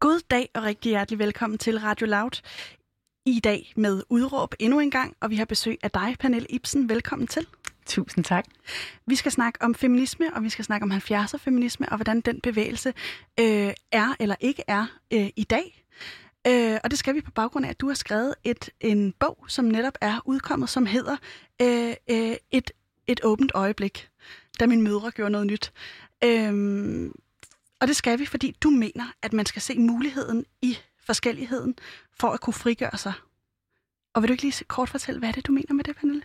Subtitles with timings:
[0.00, 2.42] God dag og rigtig hjertelig velkommen til Radio Loud.
[3.26, 6.88] I dag med udråb endnu en gang, og vi har besøg af dig, Pernille Ibsen.
[6.88, 7.46] Velkommen til.
[7.86, 8.44] Tusind tak.
[9.06, 12.40] Vi skal snakke om feminisme, og vi skal snakke om 70'er feminisme, og hvordan den
[12.40, 12.88] bevægelse
[13.40, 15.84] øh, er eller ikke er øh, i dag.
[16.46, 19.44] Øh, og det skal vi på baggrund af, at du har skrevet et, en bog,
[19.48, 21.16] som netop er udkommet, som hedder
[21.62, 22.70] øh, øh, et,
[23.06, 24.08] et åbent øjeblik,
[24.60, 25.72] da min mødre gjorde noget nyt.
[26.24, 27.10] Øh,
[27.80, 31.74] og det skal vi, fordi du mener, at man skal se muligheden i forskelligheden
[32.20, 33.12] for at kunne frigøre sig.
[34.14, 36.22] Og vil du ikke lige kort fortælle, hvad er det, du mener med det, Pernille?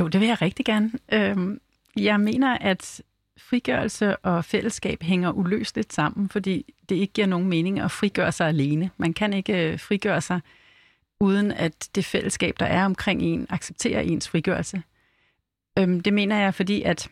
[0.00, 0.92] Jo, det vil jeg rigtig gerne.
[1.12, 1.60] Øhm,
[1.96, 3.02] jeg mener, at
[3.36, 8.48] frigørelse og fællesskab hænger uløseligt sammen, fordi det ikke giver nogen mening at frigøre sig
[8.48, 8.90] alene.
[8.96, 10.40] Man kan ikke øh, frigøre sig,
[11.20, 14.82] uden at det fællesskab, der er omkring en, accepterer ens frigørelse.
[15.78, 17.10] Øhm, det mener jeg, fordi at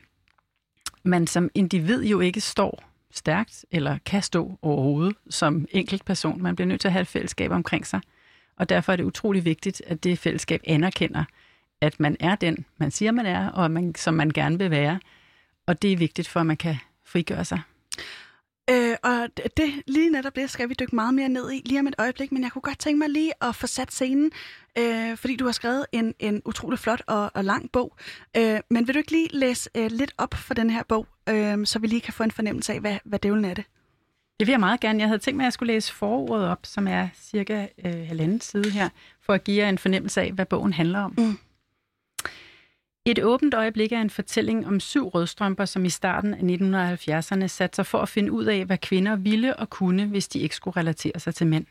[1.03, 6.43] man som individ jo ikke står stærkt, eller kan stå overhovedet som enkelt person.
[6.43, 8.01] Man bliver nødt til at have et fællesskab omkring sig.
[8.57, 11.25] Og derfor er det utrolig vigtigt, at det fællesskab anerkender,
[11.81, 15.01] at man er den, man siger, man er, og man, som man gerne vil være.
[15.67, 17.61] Og det er vigtigt for, at man kan frigøre sig.
[18.71, 21.87] Øh, og det, lige netop det skal vi dykke meget mere ned i lige om
[21.87, 24.31] et øjeblik, men jeg kunne godt tænke mig lige at få sat scenen,
[24.79, 27.97] øh, fordi du har skrevet en, en utrolig flot og, og lang bog.
[28.37, 31.67] Øh, men vil du ikke lige læse øh, lidt op for den her bog, øh,
[31.67, 33.65] så vi lige kan få en fornemmelse af, hvad, hvad dævlen er det?
[34.39, 35.01] Det vil jeg meget gerne.
[35.01, 38.41] Jeg havde tænkt mig, at jeg skulle læse forordet op, som er cirka øh, halvanden
[38.41, 38.89] side her,
[39.23, 41.15] for at give jer en fornemmelse af, hvad bogen handler om.
[41.19, 41.39] Mm.
[43.05, 47.77] Et åbent øjeblik er en fortælling om syv rødstrømper, som i starten af 1970'erne satte
[47.77, 50.77] sig for at finde ud af, hvad kvinder ville og kunne, hvis de ikke skulle
[50.77, 51.67] relatere sig til mænd.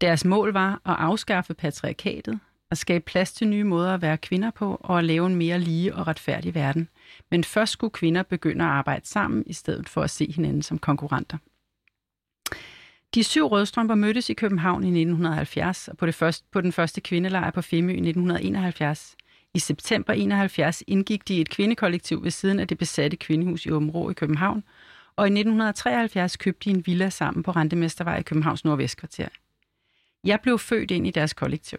[0.00, 4.50] Deres mål var at afskaffe patriarkatet, at skabe plads til nye måder at være kvinder
[4.50, 6.88] på og at lave en mere lige og retfærdig verden.
[7.30, 10.78] Men først skulle kvinder begynde at arbejde sammen, i stedet for at se hinanden som
[10.78, 11.38] konkurrenter.
[13.14, 17.00] De syv rødstrømper mødtes i København i 1970 og på, det første, på den første
[17.00, 19.16] kvindelejr på Femø i 1971.
[19.54, 24.10] I september 71 indgik de et kvindekollektiv ved siden af det besatte kvindehus i Åben
[24.10, 24.64] i København,
[25.16, 29.28] og i 1973 købte de en villa sammen på Rentemestervej i Københavns Nordvestkvarter.
[30.24, 31.78] Jeg blev født ind i deres kollektiv.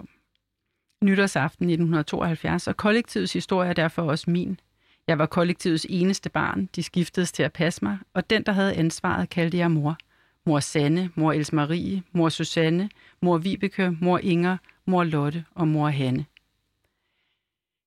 [1.03, 4.59] Nytårsaften 1972, og kollektivets historie er derfor også min.
[5.07, 8.74] Jeg var kollektivets eneste barn, de skiftedes til at passe mig, og den, der havde
[8.75, 9.97] ansvaret, kaldte jeg mor.
[10.45, 12.90] Mor Sanne, mor Els Marie, mor Susanne,
[13.22, 16.25] mor Vibeke, mor Inger, mor Lotte og mor Hanne.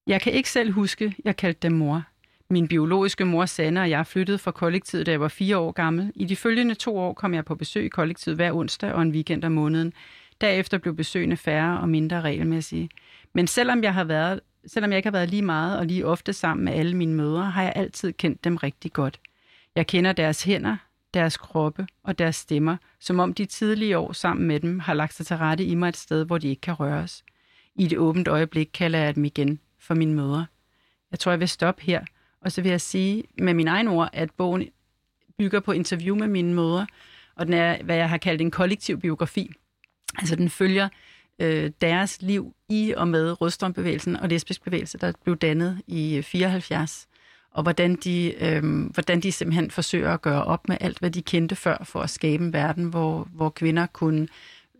[0.06, 2.02] Jeg kan ikke selv huske, jeg kaldte dem mor.
[2.50, 6.12] Min biologiske mor Sanne og jeg flyttede fra kollektivet, da jeg var fire år gammel.
[6.14, 9.10] I de følgende to år kom jeg på besøg i kollektivet hver onsdag og en
[9.10, 9.92] weekend om måneden.
[10.40, 12.88] Derefter blev besøgene færre og mindre regelmæssige.
[13.32, 16.32] Men selvom jeg, har været, selvom jeg ikke har været lige meget og lige ofte
[16.32, 19.20] sammen med alle mine mødre, har jeg altid kendt dem rigtig godt.
[19.76, 20.76] Jeg kender deres hænder,
[21.14, 25.14] deres kroppe og deres stemmer, som om de tidlige år sammen med dem har lagt
[25.14, 27.24] sig til rette i mig et sted, hvor de ikke kan røres.
[27.74, 30.46] I et åbent øjeblik kalder jeg dem igen for mine mødre.
[31.10, 32.04] Jeg tror, jeg vil stoppe her,
[32.40, 34.68] og så vil jeg sige med min egen ord, at bogen
[35.38, 36.86] bygger på interview med mine mødre,
[37.36, 39.52] og den er, hvad jeg har kaldt en kollektiv biografi.
[40.18, 40.88] Altså den følger
[41.38, 46.22] øh, deres liv i og med rødstrømbevægelsen og lesbisk bevægelse, der blev dannet i øh,
[46.22, 47.08] 74
[47.54, 51.22] og hvordan de, øh, hvordan de simpelthen forsøger at gøre op med alt, hvad de
[51.22, 54.28] kendte før, for at skabe en verden, hvor, hvor kvinder kunne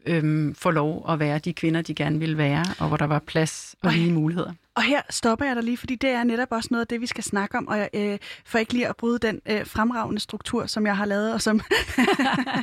[0.07, 3.19] øhm, få lov at være de kvinder, de gerne ville være, og hvor der var
[3.19, 4.53] plads og lige muligheder.
[4.77, 7.07] Og her stopper jeg dig lige, fordi det er netop også noget af det, vi
[7.07, 10.67] skal snakke om, og jeg, øh, for ikke lige at bryde den øh, fremragende struktur,
[10.67, 11.61] som jeg har lavet, og som,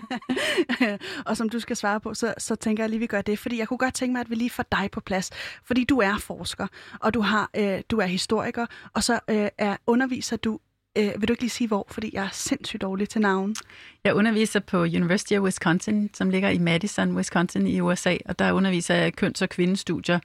[1.29, 3.39] og som du skal svare på, så, så tænker jeg lige, at vi gør det,
[3.39, 5.29] fordi jeg kunne godt tænke mig, at vi lige får dig på plads,
[5.65, 6.67] fordi du er forsker,
[6.99, 10.59] og du, har, øh, du er historiker, og så øh, er underviser du
[10.97, 13.55] Øh, vil du ikke lige sige hvor, fordi jeg er sindssygt dårlig til navn.
[14.03, 18.51] Jeg underviser på University of Wisconsin, som ligger i Madison, Wisconsin i USA, og der
[18.51, 20.19] underviser jeg køns- og kvindestudier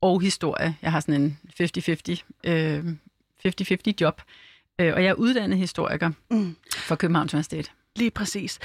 [0.00, 0.76] og historie.
[0.82, 2.84] Jeg har sådan en 50-50 øh,
[3.46, 4.22] 50-50 job,
[4.80, 6.56] øh, og jeg er uddannet historiker mm.
[6.70, 7.72] for Københavns Universitet.
[7.96, 8.58] Lige præcis.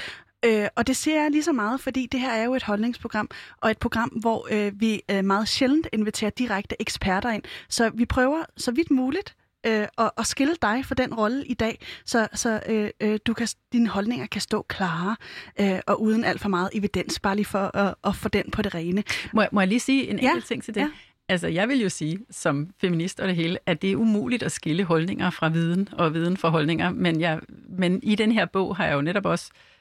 [0.44, 3.30] Øh, og det ser jeg lige så meget, fordi det her er jo et holdningsprogram,
[3.60, 7.42] og et program, hvor øh, vi øh, meget sjældent inviterer direkte eksperter ind.
[7.68, 9.34] Så vi prøver så vidt muligt
[9.66, 13.34] øh, og, og skille dig for den rolle i dag, så, så øh, øh, du
[13.34, 15.16] kan, dine holdninger kan stå klare
[15.60, 18.62] øh, og uden alt for meget evidens, bare lige for at, at få den på
[18.62, 19.04] det rene.
[19.32, 20.80] Må, må jeg lige sige en enkelt ja, ting til det?
[20.80, 20.88] Ja.
[21.28, 24.52] Altså, jeg vil jo sige, som feminist og det hele, at det er umuligt at
[24.52, 28.76] skille holdninger fra viden og viden fra holdninger, men, jeg, men i den her bog
[28.76, 29.71] har jeg jo netop også øh,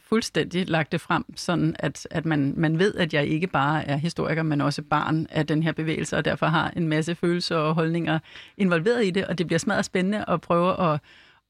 [0.00, 3.96] fuldstændig lagt det frem, sådan at, at man, man ved, at jeg ikke bare er
[3.96, 7.74] historiker, men også barn af den her bevægelse, og derfor har en masse følelser og
[7.74, 8.18] holdninger
[8.56, 11.00] involveret i det, og det bliver smadret spændende at prøve at,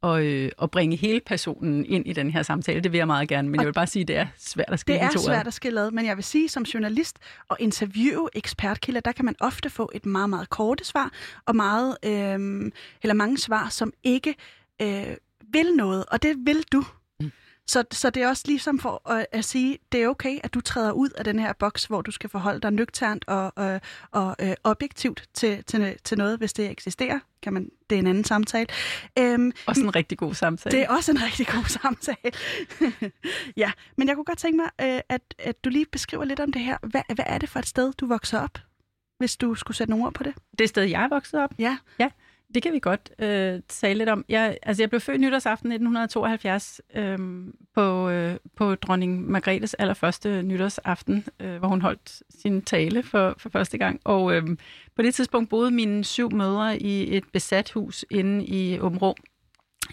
[0.02, 2.80] at, øh, at bringe hele personen ind i den her samtale.
[2.80, 4.68] Det vil jeg meget gerne, men og jeg vil bare sige, at det er svært
[4.68, 7.18] at skille Det er de svært at skille ad, men jeg vil sige, som journalist
[7.48, 11.10] og interviewe ekspertkilder, der kan man ofte få et meget, meget korte svar,
[11.46, 12.70] og meget, øh,
[13.02, 14.34] eller mange svar, som ikke
[14.82, 15.16] øh,
[15.52, 16.84] vil noget, og det vil du.
[17.66, 20.60] Så, så det er også ligesom for at, at sige, det er okay, at du
[20.60, 23.80] træder ud af den her boks, hvor du skal forholde dig nøgternt og, og,
[24.10, 27.18] og øh, objektivt til, til, til noget, hvis det eksisterer.
[27.42, 28.66] Kan man, det er en anden samtale.
[29.18, 30.76] Øhm, også en rigtig god samtale.
[30.76, 32.32] Det er også en rigtig god samtale.
[33.56, 36.52] ja, men jeg kunne godt tænke mig, øh, at, at du lige beskriver lidt om
[36.52, 36.78] det her.
[36.82, 38.58] Hvad, hvad er det for et sted, du vokser op?
[39.18, 40.34] Hvis du skulle sætte nogle ord på det.
[40.58, 41.50] Det sted, jeg er vokset op?
[41.58, 41.78] Ja.
[41.98, 42.10] Ja,
[42.54, 44.24] det kan vi godt øh, tale lidt om.
[44.28, 47.18] Jeg, altså, jeg blev født nytårsaften 1972 øh,
[47.74, 53.48] på, øh, på dronning Margrethes allerførste nytårsaften, øh, hvor hun holdt sin tale for, for
[53.48, 54.00] første gang.
[54.04, 54.42] Og øh,
[54.96, 59.14] på det tidspunkt boede mine syv mødre i et besat hus inde i Åben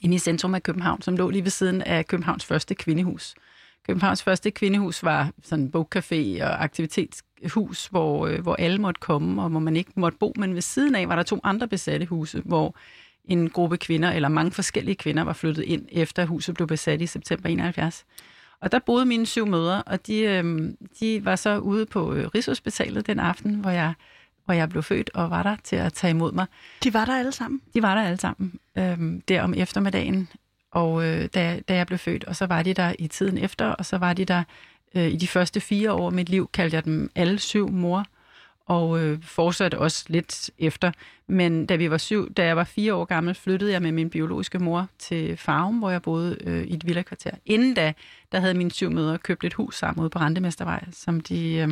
[0.02, 3.36] inde i centrum af København, som lå lige ved siden af Københavns første kvindehus.
[3.90, 9.42] Københavns første kvindehus var sådan en bogcafé og aktivitetshus, hvor, øh, hvor alle måtte komme,
[9.42, 10.34] og hvor man ikke måtte bo.
[10.36, 12.76] Men ved siden af var der to andre besatte huse, hvor
[13.26, 17.06] en gruppe kvinder, eller mange forskellige kvinder, var flyttet ind, efter huset blev besat i
[17.06, 18.06] september 71.
[18.62, 22.28] Og der boede mine syv mødre, og de, øh, de var så ude på øh,
[22.36, 23.94] Rigshospitalet den aften, hvor jeg,
[24.46, 26.46] hvor jeg blev født og var der til at tage imod mig.
[26.84, 27.62] De var der alle sammen?
[27.74, 30.30] De var der alle sammen, øh, der om eftermiddagen,
[30.72, 33.66] og øh, da, da jeg blev født, og så var de der i tiden efter,
[33.66, 34.44] og så var de der
[34.96, 38.06] øh, i de første fire år af mit liv, kaldte jeg dem alle syv mor,
[38.66, 40.92] og øh, fortsatte også lidt efter.
[41.28, 44.10] Men da, vi var syv, da jeg var fire år gammel, flyttede jeg med min
[44.10, 47.32] biologiske mor til Farum, hvor jeg boede øh, i et villakvarter.
[47.46, 47.94] Inden da,
[48.32, 51.70] der havde mine syv mødre købt et hus sammen ude på Rentemestervej, som de, øh,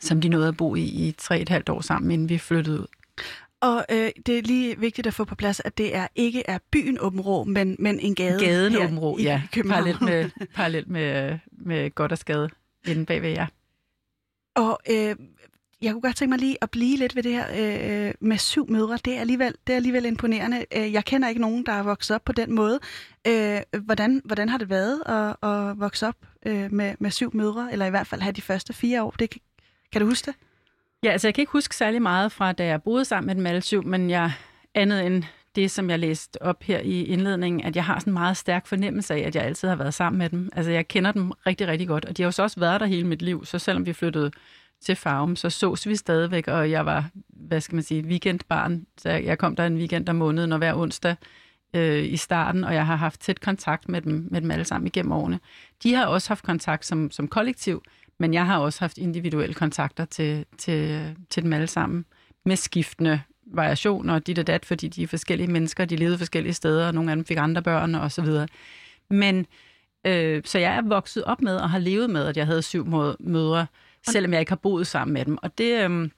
[0.00, 2.80] som de nåede at bo i i tre et halvt år sammen, inden vi flyttede
[2.80, 2.86] ud.
[3.62, 6.58] Og øh, det er lige vigtigt at få på plads, at det er ikke er
[6.72, 9.42] byen Åben Rå, men, men en gade Gaden her Åben Rå, i ja.
[9.68, 12.48] Parallelt med, parallelt med, med godt og skade
[12.86, 13.46] inde bagved jer.
[14.54, 15.16] Og øh,
[15.82, 17.46] jeg kunne godt tænke mig lige at blive lidt ved det her
[18.08, 18.98] øh, med syv mødre.
[19.04, 20.64] Det er, alligevel, det er alligevel imponerende.
[20.76, 22.80] Øh, Jeg kender ikke nogen, der er vokset op på den måde.
[23.26, 26.16] Øh, hvordan, hvordan har det været at, at vokse op
[26.46, 29.10] øh, med, med syv mødre, eller i hvert fald have de første fire år?
[29.10, 29.40] Det, kan,
[29.92, 30.34] kan du huske det?
[31.04, 33.46] Ja, altså jeg kan ikke huske særlig meget fra, da jeg boede sammen med dem
[33.46, 34.32] alle syv, men jeg
[34.74, 35.24] andet end
[35.56, 38.66] det, som jeg læste op her i indledningen, at jeg har sådan en meget stærk
[38.66, 40.50] fornemmelse af, at jeg altid har været sammen med dem.
[40.56, 42.86] Altså jeg kender dem rigtig, rigtig godt, og de har jo så også været der
[42.86, 44.30] hele mit liv, så selvom vi flyttede
[44.80, 48.86] til Farum, så sås vi stadigvæk, og jeg var, hvad skal man sige, weekendbarn.
[48.98, 51.16] Så jeg kom der en weekend om måneden, og hver onsdag
[51.74, 54.86] øh, i starten, og jeg har haft tæt kontakt med dem, med dem alle sammen
[54.86, 55.40] igennem årene.
[55.82, 57.82] De har også haft kontakt som, som kollektiv,
[58.22, 62.04] men jeg har også haft individuelle kontakter til, til, til dem alle sammen,
[62.44, 66.86] med skiftende variationer, dit og dat, fordi de er forskellige mennesker, de levede forskellige steder,
[66.86, 68.48] og nogle af dem fik andre børn og så videre.
[69.10, 69.46] Men
[70.06, 72.86] øh, så jeg er vokset op med og har levet med, at jeg havde syv
[73.20, 73.66] mødre,
[74.08, 75.38] selvom jeg ikke har boet sammen med dem.
[75.42, 76.10] Og det, øh,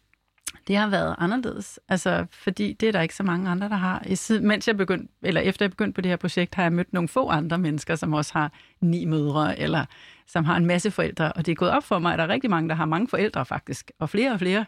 [0.67, 4.03] det har været anderledes, altså, fordi det er der ikke så mange andre, der har.
[4.07, 6.73] I siden, mens jeg begyndte, eller efter jeg begyndte på det her projekt, har jeg
[6.73, 9.85] mødt nogle få andre mennesker, som også har ni mødre, eller
[10.27, 11.33] som har en masse forældre.
[11.33, 13.09] Og det er gået op for mig, at der er rigtig mange, der har mange
[13.09, 14.65] forældre faktisk, og flere og flere.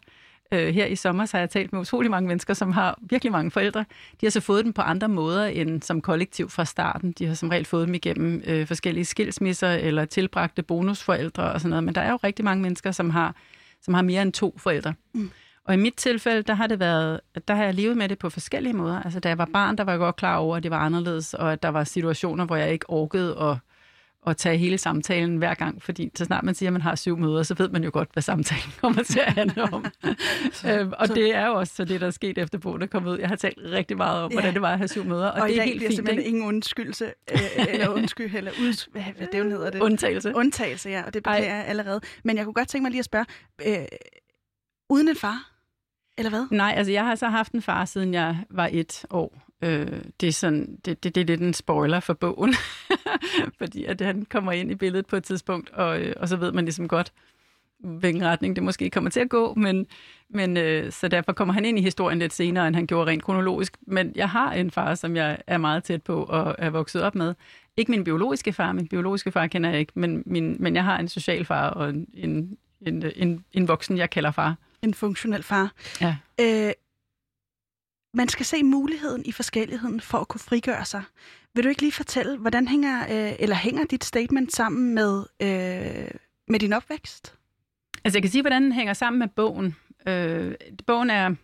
[0.53, 3.33] Øh, her i sommer så har jeg talt med utrolig mange mennesker, som har virkelig
[3.33, 3.85] mange forældre.
[4.21, 7.13] De har så fået dem på andre måder end som kollektiv fra starten.
[7.13, 11.71] De har som regel fået dem igennem øh, forskellige skilsmisser eller tilbragte bonusforældre og sådan
[11.71, 11.85] noget.
[11.85, 13.35] Men der er jo rigtig mange mennesker, som har,
[13.83, 14.95] som har mere end to forældre.
[15.15, 15.31] Mm.
[15.66, 18.30] Og i mit tilfælde, der har det været, der har jeg levet med det på
[18.30, 19.02] forskellige måder.
[19.02, 21.35] Altså, da jeg var barn, der var jeg godt klar over, at det var anderledes,
[21.35, 23.56] og at der var situationer, hvor jeg ikke orkede at,
[24.26, 27.18] at tage hele samtalen hver gang, fordi så snart man siger, at man har syv
[27.18, 29.85] møder, så ved man jo godt, hvad samtalen kommer til at handle om.
[30.70, 33.12] øhm, og det er jo også så det, der er sket efter bogen er kommet
[33.12, 33.18] ud.
[33.18, 35.49] Jeg har talt rigtig meget om, hvordan det var at have syv møder, og, og
[35.49, 35.94] det er helt fint.
[35.94, 36.28] simpelthen ikke?
[36.28, 39.80] ingen undskyldelse, øh, eller undskyld, eller ud, hvad, hvad det hedder det?
[39.80, 40.35] Undtagelse.
[40.35, 42.00] Undtagelse, ja, og det beklager jeg allerede.
[42.25, 43.26] Men jeg kunne godt tænke mig lige at spørge,
[43.66, 43.87] øh,
[44.90, 45.56] uden en far,
[46.18, 46.46] eller hvad?
[46.50, 49.42] Nej, altså jeg har så haft en far, siden jeg var et år.
[49.62, 52.54] Øh, det, er sådan, det, det, det er lidt en spoiler for bogen,
[53.58, 56.52] fordi at han kommer ind i billedet på et tidspunkt, og, øh, og så ved
[56.52, 57.12] man ligesom godt,
[57.78, 59.87] hvilken retning det måske kommer til at gå, men,
[60.28, 63.23] men øh, så derfor kommer han ind i historien lidt senere, end han gjorde rent
[63.23, 63.76] kronologisk.
[63.87, 67.14] Men jeg har en far, som jeg er meget tæt på og er vokset op
[67.14, 67.35] med.
[67.76, 70.99] Ikke min biologiske far, min biologiske far kender jeg ikke, men, min, men jeg har
[70.99, 74.56] en social far og en, en, en, en, en voksen, jeg kalder far.
[74.83, 75.73] En funktionel far.
[76.00, 76.16] Ja.
[76.40, 76.73] Øh,
[78.14, 81.02] man skal se muligheden i forskelligheden for at kunne frigøre sig.
[81.54, 86.11] Vil du ikke lige fortælle, hvordan hænger, øh, eller hænger dit statement sammen med, øh,
[86.49, 87.35] med din opvækst?
[88.04, 89.76] Altså jeg kan sige, hvordan den hænger sammen med bogen.
[90.09, 90.54] Øh,
[90.87, 91.35] bogen er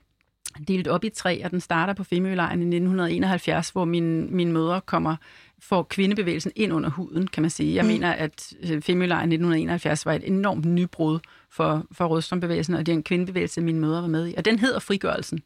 [0.68, 4.80] delt op i tre, og den starter på Femølejren i 1971, hvor min, min mødre
[4.80, 5.16] kommer
[5.58, 7.74] får kvindebevægelsen ind under huden, kan man sige.
[7.74, 7.88] Jeg mm.
[7.88, 11.18] mener, at øh, Femølejren 1971 var et enormt nybrud
[11.50, 14.34] for, for rødstrømbevægelsen, og det er en kvindebevægelse, min mødre var med i.
[14.36, 15.42] Og den hedder Frigørelsen.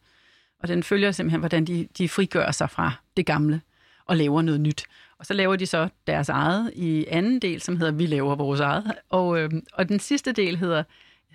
[0.63, 3.61] Og den følger simpelthen, hvordan de, de frigør sig fra det gamle
[4.07, 4.85] og laver noget nyt.
[5.19, 8.61] Og så laver de så deres eget i anden del, som hedder Vi laver vores
[8.61, 8.93] eget.
[9.11, 10.83] Og, øh, og den sidste del hedder,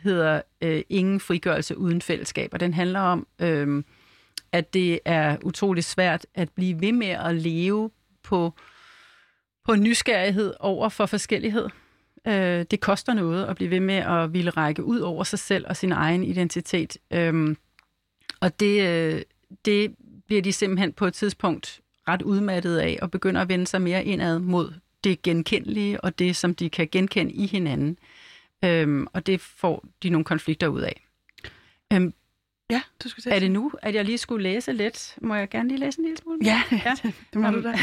[0.03, 2.49] hedder øh, Ingen frigørelse uden fællesskab.
[2.53, 3.83] Og den handler om, øh,
[4.51, 7.89] at det er utrolig svært at blive ved med at leve
[8.23, 8.53] på,
[9.65, 11.69] på nysgerrighed over for forskellighed.
[12.27, 15.65] Øh, det koster noget at blive ved med at ville række ud over sig selv
[15.67, 16.97] og sin egen identitet.
[17.13, 17.55] Øh,
[18.39, 19.21] og det, øh,
[19.65, 19.95] det
[20.27, 24.05] bliver de simpelthen på et tidspunkt ret udmattet af og begynder at vende sig mere
[24.05, 27.97] indad mod det genkendelige og det, som de kan genkende i hinanden.
[28.63, 31.07] Øhm, og det får de nogle konflikter ud af.
[31.93, 32.13] Øhm,
[32.69, 33.33] ja, du skulle sige.
[33.33, 35.15] Er det nu, at jeg lige skulle læse lidt?
[35.21, 36.39] Må jeg gerne lige læse en lille smule?
[36.43, 36.95] Ja, ja.
[37.33, 37.73] det, må um, du da.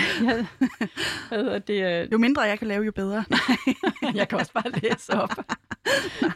[1.30, 2.12] Ja, det, uh...
[2.12, 3.24] Jo mindre jeg kan lave, jo bedre.
[4.14, 5.30] jeg kan også bare læse op.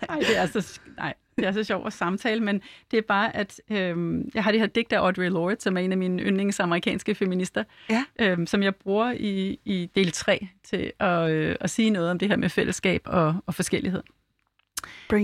[0.09, 3.37] nej, det er så, nej, det er så sjovt at samtale, men det er bare,
[3.37, 6.23] at øhm, jeg har det her digt af Audre Lorde, som er en af mine
[6.23, 8.05] yndlingsamerikanske feminister, ja.
[8.19, 12.19] øhm, som jeg bruger i, i del 3 til at, øh, at sige noget om
[12.19, 14.03] det her med fællesskab og, og forskellighed.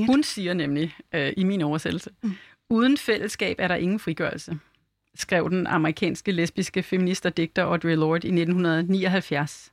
[0.06, 2.32] Hun siger nemlig øh, i min oversættelse, mm.
[2.70, 4.58] uden fællesskab er der ingen frigørelse,
[5.14, 9.70] skrev den amerikanske lesbiske feminist og digter Audre Lorde i 1979.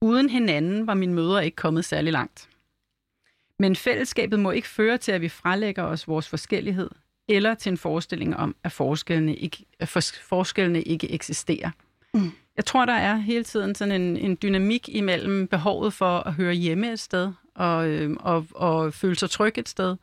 [0.00, 2.48] Uden hinanden var min mødre ikke kommet særlig langt.
[3.58, 6.90] Men fællesskabet må ikke føre til, at vi frelægger os vores forskellighed,
[7.28, 9.88] eller til en forestilling om, at forskellene ikke, at
[10.22, 11.70] forskellene ikke eksisterer.
[12.14, 12.30] Mm.
[12.56, 16.52] Jeg tror, der er hele tiden sådan en, en dynamik imellem behovet for at høre
[16.52, 19.96] hjemme et sted, og, øh, og, og føle sig tryg et sted,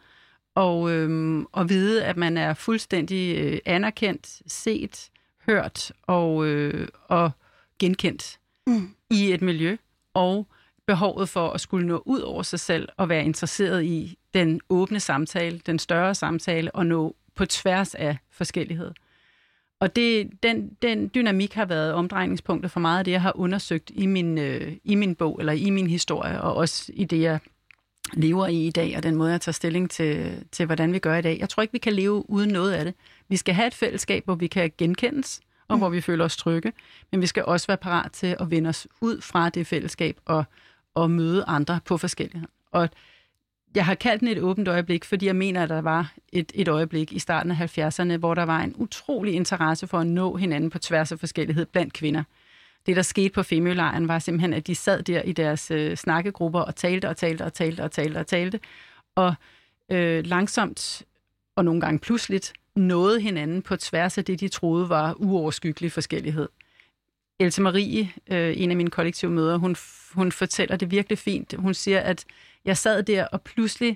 [0.55, 5.10] og, øh, og vide, at man er fuldstændig øh, anerkendt, set,
[5.46, 7.31] hørt og, øh, og
[7.79, 8.96] genkendt mm.
[9.10, 9.77] i et miljø,
[10.13, 10.48] og
[10.88, 15.00] behovet for at skulle nå ud over sig selv og være interesseret i den åbne
[15.00, 18.91] samtale, den større samtale og nå på tværs af forskellighed.
[19.81, 23.91] Og det, den, den dynamik har været omdrejningspunktet for meget af det, jeg har undersøgt
[23.93, 27.39] i min, øh, i min bog, eller i min historie, og også i det, jeg
[28.13, 31.17] lever i i dag, og den måde, jeg tager stilling til, til, hvordan vi gør
[31.17, 31.38] i dag.
[31.39, 32.93] Jeg tror ikke, vi kan leve uden noget af det.
[33.29, 35.79] Vi skal have et fællesskab, hvor vi kan genkendes, og mm.
[35.81, 36.73] hvor vi føler os trygge,
[37.11, 40.43] men vi skal også være parat til at vende os ud fra det fællesskab og
[40.95, 42.47] at møde andre på forskellighed.
[42.71, 42.89] Og
[43.75, 46.67] jeg har kaldt den et åbent øjeblik, fordi jeg mener, at der var et, et
[46.67, 50.69] øjeblik i starten af 70'erne, hvor der var en utrolig interesse for at nå hinanden
[50.69, 52.23] på tværs af forskellighed blandt kvinder.
[52.85, 56.59] Det, der skete på Femølejren, var simpelthen, at de sad der i deres øh, snakkegrupper
[56.59, 58.59] og talte og talte og talte og talte og talte,
[59.15, 59.33] og
[59.89, 61.03] øh, langsomt
[61.55, 66.49] og nogle gange pludseligt nåede hinanden på tværs af det, de troede var uoverskyggelig forskellighed.
[67.39, 69.75] Else Marie, øh, en af mine kollektive møder, hun,
[70.13, 71.53] hun fortæller det virkelig fint.
[71.57, 72.25] Hun siger, at
[72.65, 73.95] jeg sad der, og pludselig,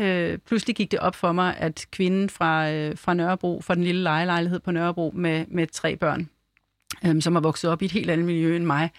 [0.00, 3.84] øh, pludselig gik det op for mig, at kvinden fra, øh, fra Nørrebro, fra den
[3.84, 6.28] lille lejelejlighed på Nørrebro med, med tre børn,
[7.06, 8.90] øh, som har vokset op i et helt andet miljø end mig,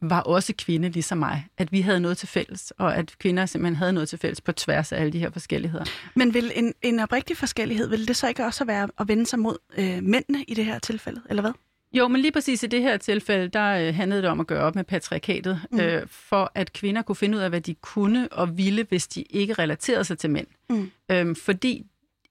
[0.00, 1.46] var også kvinde ligesom mig.
[1.58, 4.52] At vi havde noget til fælles, og at kvinder simpelthen havde noget til fælles på
[4.52, 5.84] tværs af alle de her forskelligheder.
[6.14, 9.38] Men vil en, en oprigtig forskellighed, vil det så ikke også være at vende sig
[9.38, 11.52] mod øh, mændene i det her tilfælde, eller hvad?
[11.94, 14.62] Jo, men lige præcis i det her tilfælde, der øh, handlede det om at gøre
[14.62, 15.80] op med patriarkatet, mm.
[15.80, 19.22] øh, for at kvinder kunne finde ud af, hvad de kunne og ville, hvis de
[19.22, 20.46] ikke relaterede sig til mænd.
[20.70, 20.90] Mm.
[21.10, 21.86] Øhm, fordi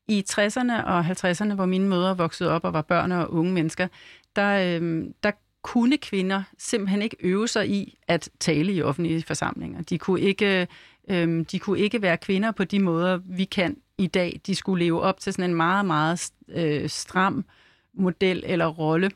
[0.07, 3.87] i 60'erne og 50'erne, hvor mine mødre voksede op og var børn og unge mennesker,
[4.35, 9.81] der, øh, der kunne kvinder simpelthen ikke øve sig i at tale i offentlige forsamlinger.
[9.81, 10.67] De kunne ikke,
[11.09, 14.41] øh, de kunne ikke være kvinder på de måder, vi kan i dag.
[14.47, 17.45] De skulle leve op til sådan en meget, meget øh, stram
[17.93, 19.11] model eller rolle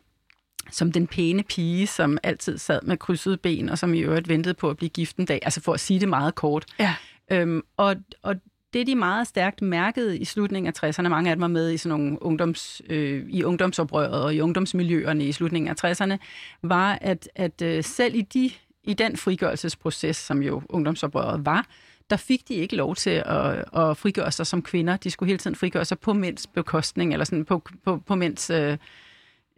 [0.71, 4.53] som den pæne pige, som altid sad med krydsede ben, og som i øvrigt ventede
[4.53, 6.65] på at blive gift en dag, altså for at sige det meget kort.
[6.79, 6.95] Ja.
[7.31, 8.35] Øhm, og, og
[8.73, 11.77] det, de meget stærkt mærkede i slutningen af 60'erne, mange af dem var med i
[11.77, 16.17] sådan nogle ungdoms, øh, i ungdomsoprøret og i ungdomsmiljøerne i slutningen af 60'erne,
[16.61, 18.51] var, at, at øh, selv i, de,
[18.83, 21.67] i den frigørelsesproces, som jo ungdomsoprøret var,
[22.09, 24.97] der fik de ikke lov til at, at frigøre sig som kvinder.
[24.97, 28.49] De skulle hele tiden frigøre sig på mænds bekostning, eller sådan på, på, på mænds...
[28.49, 28.77] Øh,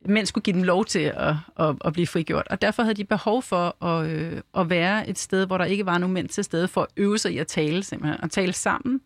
[0.05, 2.47] mænd skulle give dem lov til at, at, at blive frigjort.
[2.49, 5.85] Og derfor havde de behov for at, øh, at være et sted, hvor der ikke
[5.85, 8.53] var nogen mænd til stede, for at øve sig i at tale simpelthen, at tale
[8.53, 9.01] sammen,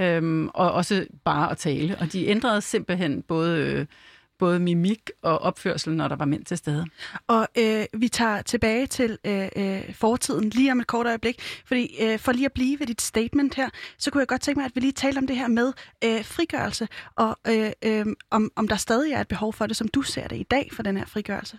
[0.00, 1.96] øhm, og også bare at tale.
[2.00, 3.86] Og de ændrede simpelthen både, øh,
[4.38, 6.86] både mimik og opførsel, når der var mænd til stede.
[7.26, 11.96] Og øh, vi tager tilbage til øh, øh, fortiden lige om et kort øjeblik, fordi
[12.02, 14.64] øh, for lige at blive ved dit statement her, så kunne jeg godt tænke mig,
[14.64, 15.72] at vi lige taler om det her med
[16.04, 19.88] øh, frigørelse, og øh, øh, om, om der stadig er et behov for det, som
[19.88, 21.58] du ser det i dag for den her frigørelse.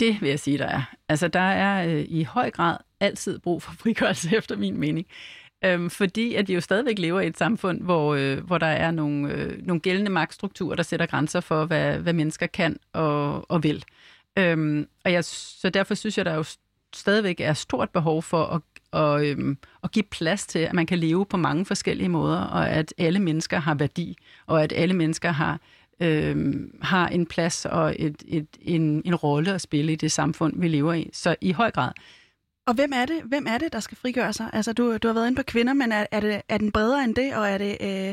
[0.00, 0.82] Det vil jeg sige, der er.
[1.08, 5.06] Altså, der er øh, i høj grad altid brug for frigørelse, efter min mening.
[5.64, 8.90] Øhm, fordi at vi jo stadigvæk lever i et samfund, hvor, øh, hvor der er
[8.90, 13.62] nogle, øh, nogle gældende magtstrukturer, der sætter grænser for, hvad, hvad mennesker kan og, og
[13.62, 13.84] vil.
[14.38, 16.44] Øhm, og jeg, så derfor synes jeg, der jo
[16.94, 20.98] stadigvæk er stort behov for at, og, øhm, at give plads til, at man kan
[20.98, 25.30] leve på mange forskellige måder, og at alle mennesker har værdi, og at alle mennesker
[25.30, 25.60] har
[26.00, 30.60] øhm, har en plads og et, et, en, en rolle at spille i det samfund,
[30.60, 31.10] vi lever i.
[31.12, 31.92] Så i høj grad.
[32.66, 34.50] Og hvem er det, hvem er det der skal frigøre sig?
[34.52, 37.04] Altså, du, du har været inde på kvinder, men er, er, det, er den bredere
[37.04, 38.08] end det, og er det, øh,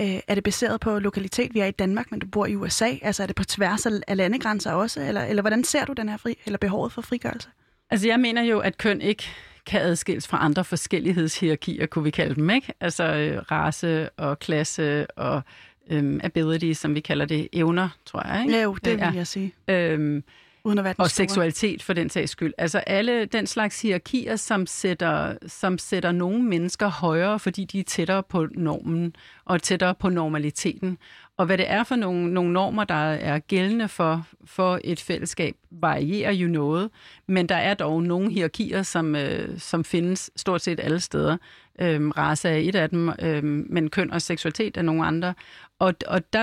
[0.00, 1.54] øh, er det baseret på lokalitet?
[1.54, 2.90] Vi er i Danmark, men du bor i USA.
[3.02, 5.00] Altså, er det på tværs af landegrænser også?
[5.00, 7.48] Eller, eller hvordan ser du den her fri, eller behovet for frigørelse?
[7.90, 9.24] Altså, jeg mener jo, at køn ikke
[9.66, 12.72] kan adskilles fra andre forskellighedshierarkier, kunne vi kalde dem, ikke?
[12.80, 15.42] Altså øh, race og klasse og
[15.90, 18.42] øhm, ability, som vi kalder det, evner, tror jeg.
[18.42, 18.56] Ikke?
[18.56, 19.52] Ja, jo, det vil jeg sige.
[19.68, 20.24] Øhm,
[20.64, 21.26] Uden at være og store.
[21.26, 22.52] seksualitet for den sags skyld.
[22.58, 27.84] Altså alle den slags hierarkier, som sætter, som sætter nogle mennesker højere, fordi de er
[27.84, 30.98] tættere på normen og tættere på normaliteten.
[31.36, 35.54] Og hvad det er for nogle, nogle normer, der er gældende for, for et fællesskab,
[35.70, 36.90] varierer jo noget,
[37.26, 41.36] men der er dog nogle hierarkier, som, øh, som findes stort set alle steder.
[41.80, 45.34] Øhm, race er et af dem, øhm, men køn og seksualitet er nogle andre.
[45.80, 46.38] Og, og der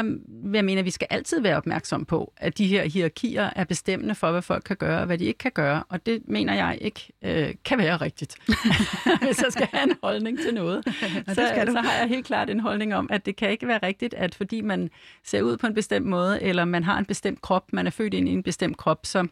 [0.54, 4.16] jeg mene, at vi skal altid være opmærksom på, at de her hierarkier er bestemmende
[4.16, 5.84] for, hvad folk kan gøre og hvad de ikke kan gøre.
[5.90, 8.36] Og det mener jeg ikke øh, kan være rigtigt,
[9.26, 10.84] hvis jeg skal have en holdning til noget.
[11.28, 14.14] så, så har jeg helt klart en holdning om, at det kan ikke være rigtigt,
[14.14, 14.90] at fordi man
[15.24, 18.14] ser ud på en bestemt måde, eller man har en bestemt krop, man er født
[18.14, 19.28] ind i en bestemt krop, så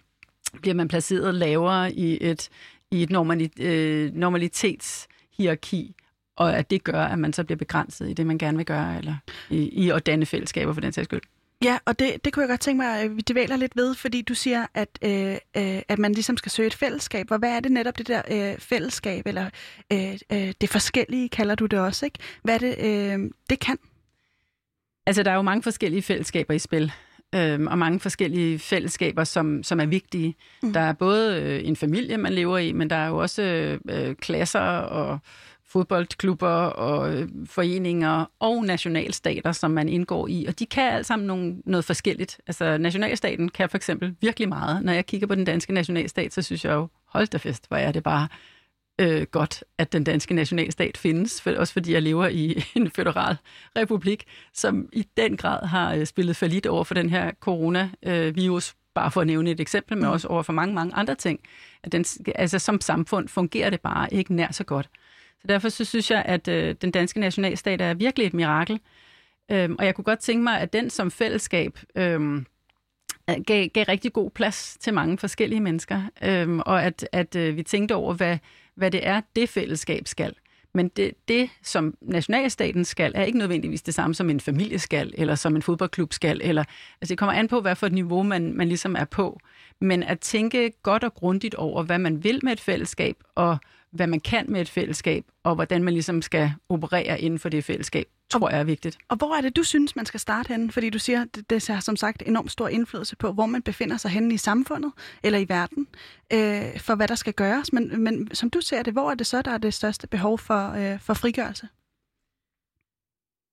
[0.62, 2.50] bliver man placeret lavere i et,
[2.92, 5.96] i et normali- øh, normalitetshierarki
[6.36, 8.98] og at det gør, at man så bliver begrænset i det, man gerne vil gøre,
[8.98, 9.15] eller
[9.50, 11.22] i, i at danne fællesskaber for den sags skyld.
[11.63, 14.22] Ja, og det, det kunne jeg godt tænke mig, at vi dvæler lidt ved, fordi
[14.22, 17.32] du siger, at, øh, øh, at man ligesom skal søge et fællesskab.
[17.32, 19.50] Og hvad er det netop det der øh, fællesskab, eller
[19.94, 22.20] øh, øh, det forskellige kalder du det også, ikke?
[22.44, 23.77] Hvad det, øh, det kan?
[25.06, 26.92] Altså, der er jo mange forskellige fællesskaber i spil,
[27.36, 30.36] øh, og mange forskellige fællesskaber, som, som er vigtige.
[30.64, 30.74] Mm.
[30.74, 33.42] Der er både øh, en familie, man lever i, men der er jo også
[33.90, 35.20] øh, klasser og
[35.75, 41.27] fodboldklubber og øh, foreninger og nationalstater, som man indgår i, og de kan alt sammen
[41.27, 42.42] nogle, noget forskelligt.
[42.48, 44.83] Altså nationalstaten kan for eksempel virkelig meget.
[44.83, 47.77] Når jeg kigger på den danske nationalstat, så synes jeg jo, hold da fest, hvor
[47.77, 48.27] er det bare
[49.01, 53.38] øh, godt, at den danske nationalstat findes, for, også fordi jeg lever i en federal
[53.77, 58.75] republik, som i den grad har øh, spillet for lidt over for den her coronavirus,
[58.96, 60.11] bare for at nævne et eksempel, men mm.
[60.11, 61.40] også over for mange, mange andre ting.
[61.83, 64.90] At den, altså som samfund fungerer det bare ikke nær så godt.
[65.46, 68.79] Så derfor så synes jeg, at øh, den danske nationalstat er virkelig et mirakel.
[69.51, 72.46] Øhm, og jeg kunne godt tænke mig, at den som fællesskab øhm,
[73.29, 76.01] øh, gav, gav rigtig god plads til mange forskellige mennesker.
[76.24, 78.38] Øhm, og at, at øh, vi tænkte over, hvad,
[78.75, 80.34] hvad det er, det fællesskab skal.
[80.74, 85.14] Men det, det, som nationalstaten skal, er ikke nødvendigvis det samme som en familie skal,
[85.18, 86.42] eller som en fodboldklub skal.
[86.44, 86.64] Eller,
[87.01, 89.40] altså det kommer an på, hvad for et niveau man, man ligesom er på.
[89.81, 93.58] Men at tænke godt og grundigt over, hvad man vil med et fællesskab, og
[93.96, 97.64] hvad man kan med et fællesskab, og hvordan man ligesom skal operere inden for det
[97.64, 98.98] fællesskab, tror jeg er vigtigt.
[99.10, 100.72] Og hvor er det, du synes, man skal starte henne?
[100.72, 103.98] Fordi du siger, det, det har som sagt enormt stor indflydelse på, hvor man befinder
[103.98, 104.92] sig henne i samfundet
[105.24, 105.88] eller i verden,
[106.34, 107.74] øh, for hvad der skal gøres.
[107.74, 110.40] Men, men som du ser det, hvor er det så, der er det største behov
[110.40, 111.68] for, øh, for frigørelse?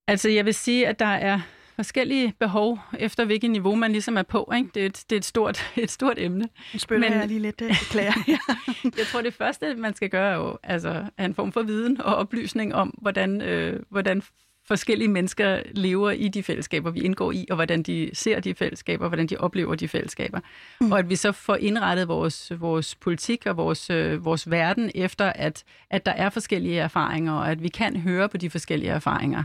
[0.08, 1.40] Altså, jeg vil sige, at der er
[1.76, 4.52] forskellige behov, efter hvilket niveau man ligesom er på.
[4.56, 4.70] Ikke?
[4.74, 6.48] Det, er et, det er et stort, et stort emne.
[6.72, 8.38] Nu spørger Men, jeg lige lidt, det beklager jeg.
[8.84, 12.00] jeg tror, det første, man skal gøre, er jo altså, er en form for viden
[12.00, 14.22] og oplysning om, hvordan, øh, hvordan
[14.64, 19.08] forskellige mennesker lever i de fællesskaber, vi indgår i, og hvordan de ser de fællesskaber,
[19.08, 20.40] hvordan de oplever de fællesskaber.
[20.80, 20.92] Mm.
[20.92, 25.32] Og at vi så får indrettet vores, vores politik og vores, øh, vores verden efter,
[25.32, 29.44] at, at der er forskellige erfaringer, og at vi kan høre på de forskellige erfaringer,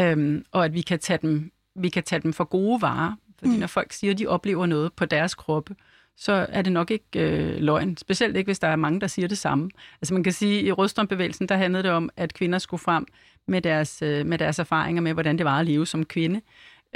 [0.00, 1.52] øhm, og at vi kan tage dem
[1.82, 3.12] vi kan tage dem for gode varer.
[3.38, 3.58] Fordi mm.
[3.58, 5.74] når folk siger, at de oplever noget på deres kroppe,
[6.16, 7.96] så er det nok ikke øh, løgn.
[7.96, 9.70] Specielt ikke, hvis der er mange, der siger det samme.
[10.00, 13.06] Altså man kan sige, at i rødstrømbevægelsen, der handlede det om, at kvinder skulle frem
[13.48, 16.40] med deres, øh, med deres erfaringer med, hvordan det var at leve som kvinde.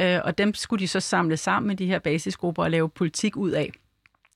[0.00, 3.36] Øh, og dem skulle de så samle sammen med de her basisgrupper og lave politik
[3.36, 3.72] ud af.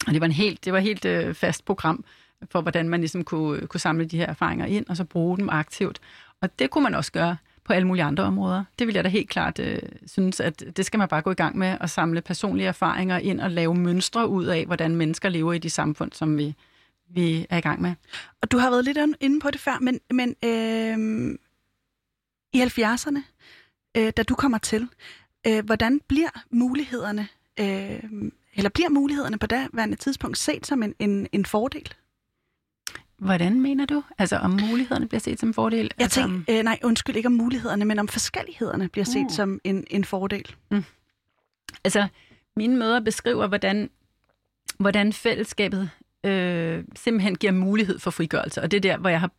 [0.06, 2.04] Og det var en helt, det var helt øh, fast program
[2.50, 5.48] for, hvordan man ligesom kunne, kunne samle de her erfaringer ind, og så bruge dem
[5.48, 6.00] aktivt.
[6.40, 7.36] Og det kunne man også gøre
[7.68, 8.64] på alle mulige andre områder.
[8.78, 11.34] Det vil jeg da helt klart øh, synes, at det skal man bare gå i
[11.34, 15.52] gang med at samle personlige erfaringer ind og lave mønstre ud af, hvordan mennesker lever
[15.52, 16.54] i de samfund, som vi,
[17.10, 17.94] vi er i gang med.
[18.42, 21.38] Og du har været lidt inde på det før, men, men øh,
[22.52, 23.20] i 70'erne,
[23.96, 24.88] øh, da du kommer til,
[25.46, 27.28] øh, hvordan bliver mulighederne,
[27.60, 31.94] øh, eller bliver mulighederne på det tidspunkt set som en, en, en fordel?
[33.18, 34.02] Hvordan mener du?
[34.18, 35.90] Altså om mulighederne bliver set som en fordel?
[35.98, 39.30] Jeg altså, tænker, øh, nej, undskyld, ikke om mulighederne, men om forskellighederne bliver set uh.
[39.30, 40.54] som en, en fordel.
[40.70, 40.84] Mm.
[41.84, 42.08] Altså,
[42.56, 43.90] mine møder beskriver, hvordan,
[44.78, 45.90] hvordan fællesskabet
[46.24, 48.62] øh, simpelthen giver mulighed for frigørelse.
[48.62, 49.30] Og det er der, hvor jeg har,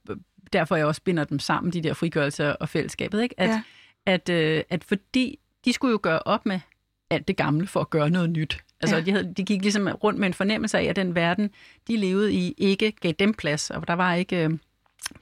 [0.54, 3.22] derfor jeg også binder dem sammen, de der frigørelser og fællesskabet.
[3.22, 3.40] Ikke?
[3.40, 3.62] At, ja.
[4.06, 6.60] at, øh, at fordi de skulle jo gøre op med
[7.10, 8.58] alt det gamle for at gøre noget nyt.
[8.82, 9.02] Altså, ja.
[9.02, 11.50] de, havde, de gik ligesom rundt med en fornemmelse af, at den verden,
[11.88, 14.50] de levede i, ikke gav dem plads, og der var ikke øh,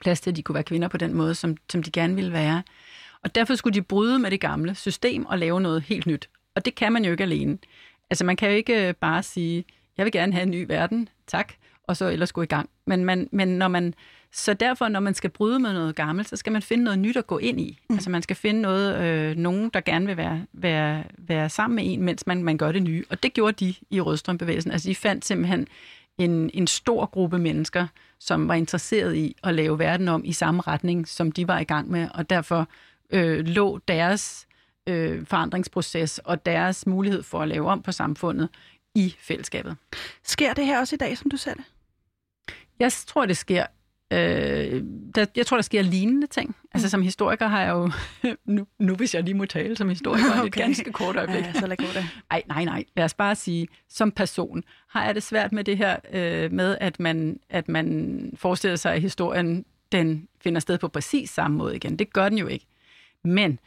[0.02, 2.34] plads til, at de kunne være kvinder på den måde, som, som de gerne ville
[2.34, 2.64] være.
[3.24, 6.30] Og derfor skulle de bryde med det gamle system og lave noget helt nyt.
[6.56, 7.58] Og det kan man jo ikke alene.
[8.10, 9.66] Altså, man kan jo ikke bare sige,
[9.98, 12.70] jeg vil gerne have en ny verden, tak, og så ellers gå i gang.
[12.86, 13.94] Men, man, men når man,
[14.38, 17.18] så derfor, når man skal bryde med noget gammelt, så skal man finde noget nyt
[17.18, 17.80] at gå ind i.
[17.90, 17.96] Mm.
[17.96, 21.84] Altså man skal finde noget, øh, nogen, der gerne vil være, være, være sammen med
[21.94, 23.04] en, mens man, man gør det nye.
[23.10, 24.72] Og det gjorde de i Rødstrømbevægelsen.
[24.72, 25.68] Altså de fandt simpelthen
[26.18, 27.88] en, en stor gruppe mennesker,
[28.20, 31.64] som var interesseret i at lave verden om i samme retning, som de var i
[31.64, 32.68] gang med, og derfor
[33.10, 34.48] øh, lå deres
[34.88, 38.50] øh, forandringsproces og deres mulighed for at lave om på samfundet
[38.96, 39.76] i fællesskabet.
[40.24, 41.64] Sker det her også i dag, som du ser det?
[42.80, 43.66] Jeg tror, det sker.
[44.12, 44.84] Øh,
[45.16, 46.56] der, jeg tror, der sker lignende ting.
[46.74, 46.90] Altså mm.
[46.90, 47.92] som historiker har jeg jo...
[48.56, 50.46] nu, nu hvis jeg lige må tale som historiker, okay.
[50.48, 51.46] et ganske kort øjeblik.
[51.46, 52.10] Ja, så lad gå det.
[52.32, 52.84] Ej, nej, nej.
[52.96, 56.78] Lad os bare sige, som person har jeg det svært med det her øh, med,
[56.82, 61.76] at man, at man forestiller sig, at historien den finder sted på præcis samme måde
[61.76, 62.00] igen.
[62.00, 62.66] Det gør den jo ikke.
[63.24, 63.60] Men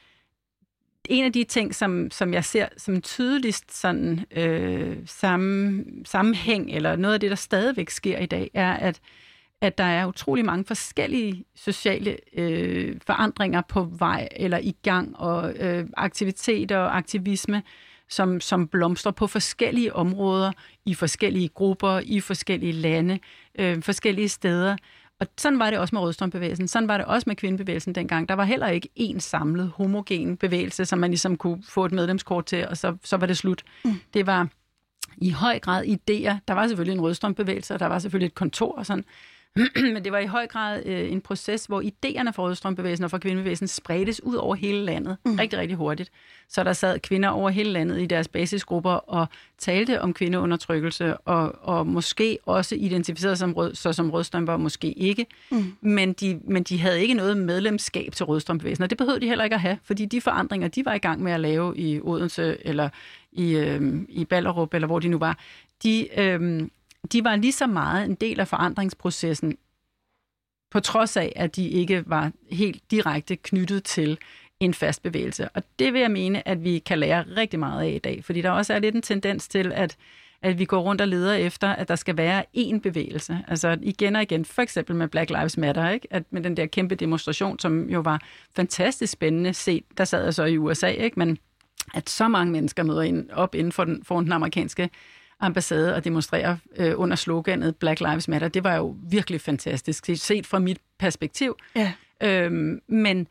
[1.09, 6.97] en af de ting, som, som jeg ser som tydeligst sådan, øh, sammen, sammenhæng, eller
[6.97, 9.01] noget af det, der stadigvæk sker i dag, er, at,
[9.61, 15.55] at der er utrolig mange forskellige sociale øh, forandringer på vej eller i gang, og
[15.57, 17.63] øh, aktiviteter og aktivisme,
[18.09, 20.53] som, som blomstrer på forskellige områder,
[20.87, 23.19] i forskellige grupper, i forskellige lande,
[23.59, 24.77] øh, forskellige steder.
[25.21, 26.69] Og sådan var det også med rødstrømbevægelsen.
[26.69, 28.29] Sådan var det også med kvindebevægelsen dengang.
[28.29, 32.47] Der var heller ikke én samlet homogen bevægelse, som man ligesom kunne få et medlemskort
[32.47, 33.63] til, og så, så var det slut.
[33.85, 34.01] Mm.
[34.15, 34.49] Det var
[35.17, 36.35] i høj grad idéer.
[36.49, 39.05] Der var selvfølgelig en rødstrømbevægelse, og der var selvfølgelig et kontor og sådan.
[39.95, 43.19] Men det var i høj grad øh, en proces, hvor idéerne for Rødstrømbevægelsen og for
[43.19, 45.35] kvindebevægelsen spredtes ud over hele landet mm.
[45.35, 46.11] rigtig, rigtig hurtigt.
[46.49, 49.27] Så der sad kvinder over hele landet i deres basisgrupper og
[49.59, 54.93] talte om kvindeundertrykkelse og, og måske også identificerede sig som, rød, så som Rødstrømper, måske
[54.93, 55.27] ikke.
[55.51, 55.73] Mm.
[55.81, 59.45] Men, de, men de havde ikke noget medlemskab til Rødstrømbevægelsen, og det behøvede de heller
[59.45, 62.57] ikke at have, fordi de forandringer, de var i gang med at lave i Odense
[62.67, 62.89] eller
[63.33, 65.39] i, øh, i Ballerup, eller hvor de nu var,
[65.83, 66.21] de...
[66.21, 66.69] Øh,
[67.13, 69.57] de var lige så meget en del af forandringsprocessen,
[70.71, 74.19] på trods af, at de ikke var helt direkte knyttet til
[74.61, 75.49] en fast bevægelse.
[75.49, 78.41] Og det vil jeg mene, at vi kan lære rigtig meget af i dag, fordi
[78.41, 79.97] der også er lidt en tendens til, at
[80.43, 83.45] at vi går rundt og leder efter, at der skal være én bevægelse.
[83.49, 86.09] Altså igen og igen, for eksempel med Black Lives Matter, ikke?
[86.11, 88.21] At med den der kæmpe demonstration, som jo var
[88.57, 91.19] fantastisk spændende set, der sad jeg så i USA, ikke?
[91.19, 91.39] men
[91.95, 94.91] at så mange mennesker møder ind, op inden for den, for den amerikanske
[95.41, 98.49] ambassade og demonstrere øh, under sloganet Black Lives Matter.
[98.49, 101.57] Det var jo virkelig fantastisk, set fra mit perspektiv.
[101.77, 101.93] Ja.
[102.23, 103.27] Øhm, men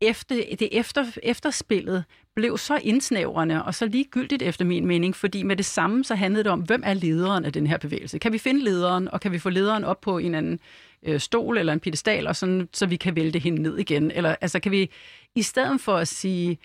[0.00, 5.56] efter, det efter, efterspillet blev så indsnævrende og så ligegyldigt efter min mening, fordi med
[5.56, 8.18] det samme så handlede det om, hvem er lederen af den her bevægelse?
[8.18, 10.60] Kan vi finde lederen, og kan vi få lederen op på en anden
[11.02, 14.10] øh, stol eller en pedestal, og sådan, så vi kan vælte hende ned igen?
[14.10, 14.90] Eller altså, kan vi
[15.34, 16.58] i stedet for at sige,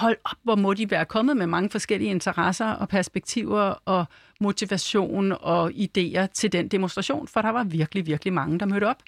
[0.00, 4.04] hold op, hvor må de være kommet med mange forskellige interesser og perspektiver og
[4.40, 9.02] motivation og idéer til den demonstration, for der var virkelig, virkelig mange, der mødte op.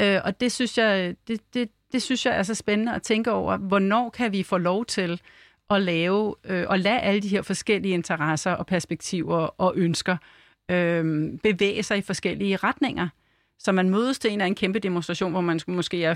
[0.00, 3.32] Øh, og det synes, jeg, det, det, det synes jeg er så spændende at tænke
[3.32, 5.20] over, hvornår kan vi få lov til
[5.70, 10.16] at lave øh, og lade alle de her forskellige interesser og perspektiver og ønsker
[10.70, 13.08] øh, bevæge sig i forskellige retninger.
[13.58, 16.14] Så man mødes til en af en kæmpe demonstration, hvor man måske er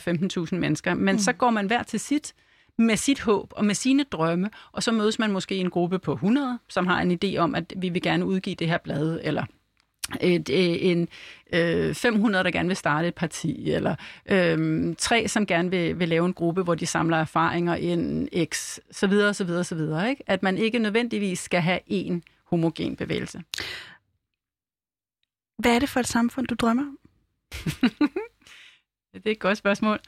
[0.53, 1.19] 15.000 mennesker, men mm.
[1.19, 2.35] så går man hver til sit,
[2.79, 5.99] med sit håb og med sine drømme, og så mødes man måske i en gruppe
[5.99, 9.21] på 100, som har en idé om, at vi vil gerne udgive det her blad,
[9.23, 9.45] eller
[10.21, 11.09] et, øh, en
[11.53, 16.09] øh, 500, der gerne vil starte et parti, eller øh, tre, som gerne vil, vil
[16.09, 20.11] lave en gruppe, hvor de samler erfaringer ind, x, så videre, så videre, så videre.
[20.11, 20.23] Ikke?
[20.27, 23.43] At man ikke nødvendigvis skal have en homogen bevægelse.
[25.59, 26.99] Hvad er det for et samfund, du drømmer om?
[29.15, 30.01] det er et godt spørgsmål.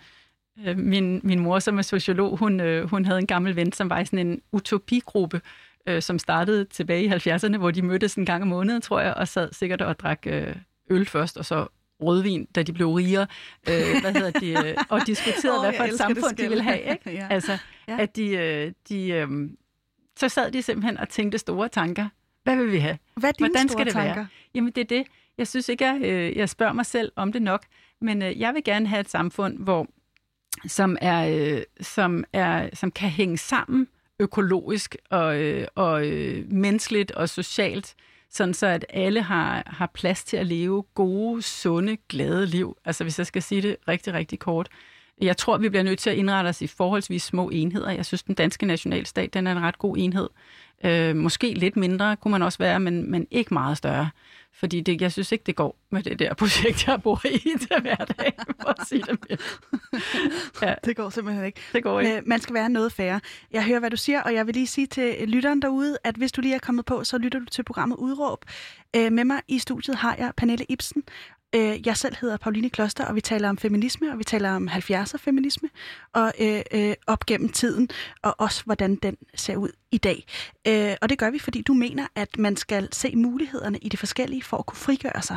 [0.66, 3.90] Øh, min, min mor, som er sociolog, hun, øh, hun havde en gammel ven, som
[3.90, 5.40] var i sådan en utopigruppe,
[5.87, 9.14] øh, som startede tilbage i 70'erne, hvor de mødtes en gang om måneden, tror jeg,
[9.14, 10.57] og sad sikkert og drak øh,
[10.90, 11.66] øl først, og så
[12.01, 13.27] rødvin, da de blev rigere,
[13.69, 16.81] øh, hvad hedder de, øh, og diskuterede, oh, hvad for et samfund de ville have.
[16.92, 17.12] Ikke?
[17.12, 17.27] ja.
[17.31, 17.97] Altså, ja.
[18.01, 19.29] at de, øh, de øh,
[20.19, 22.09] så sad de simpelthen og tænkte store tanker.
[22.45, 22.99] Hvad vil vi have?
[23.16, 24.14] Hvad er dine Hvordan skal det tanker?
[24.14, 24.27] være?
[24.55, 25.07] Jamen, det er det.
[25.38, 27.64] Jeg synes ikke, jeg, øh, jeg spørger mig selv om det nok,
[28.01, 29.87] men øh, jeg vil gerne have et samfund, hvor
[30.66, 33.88] som er, øh, som er som kan hænge sammen
[34.19, 37.95] økologisk og, øh, og øh, menneskeligt og socialt,
[38.31, 42.77] sådan så at alle har, har plads til at leve gode, sunde, glade liv.
[42.85, 44.69] Altså hvis jeg skal sige det rigtig, rigtig kort.
[45.21, 47.90] Jeg tror, vi bliver nødt til at indrette os i forholdsvis små enheder.
[47.90, 50.29] Jeg synes, den danske nationalstat den er en ret god enhed.
[50.85, 54.11] Øh, måske lidt mindre kunne man også være, men, men ikke meget større.
[54.59, 57.81] Fordi det, jeg synes ikke, det går med det der projekt, jeg bor i til
[57.81, 59.38] hverdag, for at sige det mere.
[60.62, 60.75] Ja.
[60.85, 61.61] Det går simpelthen ikke.
[61.73, 62.16] Det går ikke.
[62.16, 63.21] Øh, man skal være noget færre.
[63.53, 66.33] Jeg hører, hvad du siger, og jeg vil lige sige til lytteren derude, at hvis
[66.33, 68.45] du lige er kommet på, så lytter du til programmet Udråb.
[68.97, 71.03] Øh, med mig i studiet har jeg Pernille Ibsen,
[71.54, 74.68] Øh, jeg selv hedder Pauline Kloster, og vi taler om feminisme, og vi taler om
[74.68, 75.68] 70'er feminisme,
[76.12, 77.88] og øh, øh, op gennem tiden,
[78.22, 80.24] og også hvordan den ser ud i dag.
[80.68, 83.98] Øh, og det gør vi, fordi du mener, at man skal se mulighederne i det
[83.98, 85.37] forskellige for at kunne frigøre sig.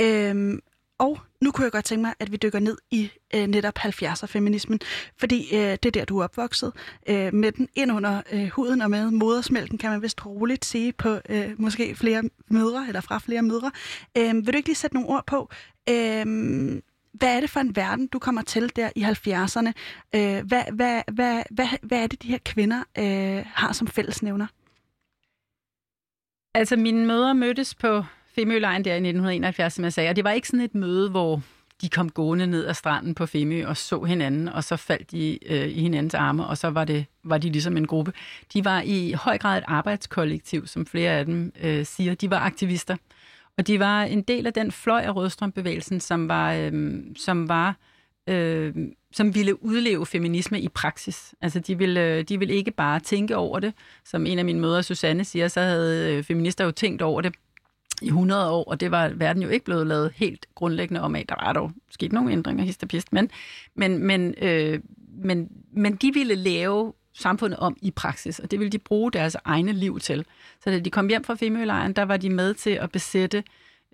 [0.00, 0.58] Øh,
[1.00, 4.78] og nu kunne jeg godt tænke mig, at vi dykker ned i øh, netop 70'er-feminismen,
[5.16, 6.72] fordi øh, det er der, du er opvokset.
[7.08, 10.92] Øh, med den ind under øh, huden og med modersmælken, kan man vist roligt sige
[10.92, 13.70] på øh, måske flere mødre, eller fra flere mødre.
[14.18, 15.50] Øh, vil du ikke lige sætte nogle ord på,
[15.88, 16.26] øh,
[17.12, 19.72] hvad er det for en verden, du kommer til der i 70'erne?
[20.14, 24.46] Øh, hvad, hvad, hvad, hvad, hvad er det, de her kvinder øh, har som fællesnævner?
[26.54, 28.04] Altså, mine mødre mødtes på
[28.40, 31.42] Femølejren der i 1971, som jeg sagde, og det var ikke sådan et møde, hvor
[31.80, 35.38] de kom gående ned ad stranden på Femø og så hinanden, og så faldt de
[35.46, 38.12] øh, i hinandens arme, og så var, det, var de ligesom en gruppe.
[38.54, 42.14] De var i høj grad et arbejdskollektiv, som flere af dem øh, siger.
[42.14, 42.96] De var aktivister,
[43.58, 47.76] og de var en del af den fløj af rødstrømbevægelsen, som var, øh, som var
[48.28, 48.74] øh,
[49.12, 51.34] som ville udleve feminisme i praksis.
[51.40, 53.74] Altså, de ville, øh, de ville ikke bare tænke over det.
[54.04, 57.34] Som en af mine mødre, Susanne, siger, så havde øh, feminister jo tænkt over det
[58.02, 61.24] i 100 år, og det var verden jo ikke blevet lavet helt grundlæggende om af.
[61.28, 63.30] Der var dog sket nogle ændringer, hist men,
[63.74, 68.70] men, men, øh, men, men de ville lave samfundet om i praksis, og det ville
[68.70, 70.24] de bruge deres egne liv til.
[70.64, 73.44] Så da de kom hjem fra Femølejren, der var de med til at besætte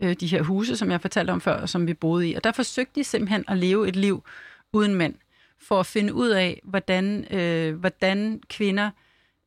[0.03, 2.35] øh, de her huse, som jeg fortalte om før, som vi boede i.
[2.35, 4.25] Og der forsøgte de simpelthen at leve et liv
[4.73, 5.15] uden mænd,
[5.59, 8.91] for at finde ud af, hvordan, øh, hvordan kvinder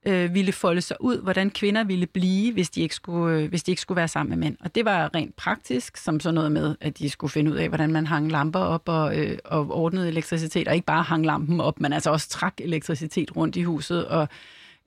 [0.06, 3.64] øh, ville folde sig ud, hvordan kvinder ville blive, hvis de, ikke skulle, øh, hvis
[3.64, 4.58] de ikke skulle være sammen med mænd.
[4.60, 7.68] Og det var rent praktisk, som sådan noget med, at de skulle finde ud af,
[7.68, 11.62] hvordan man hang lamper op og, øh, og ordnede elektricitet, og ikke bare hang lampen
[11.62, 14.28] op, men altså også trak elektricitet rundt i huset, og,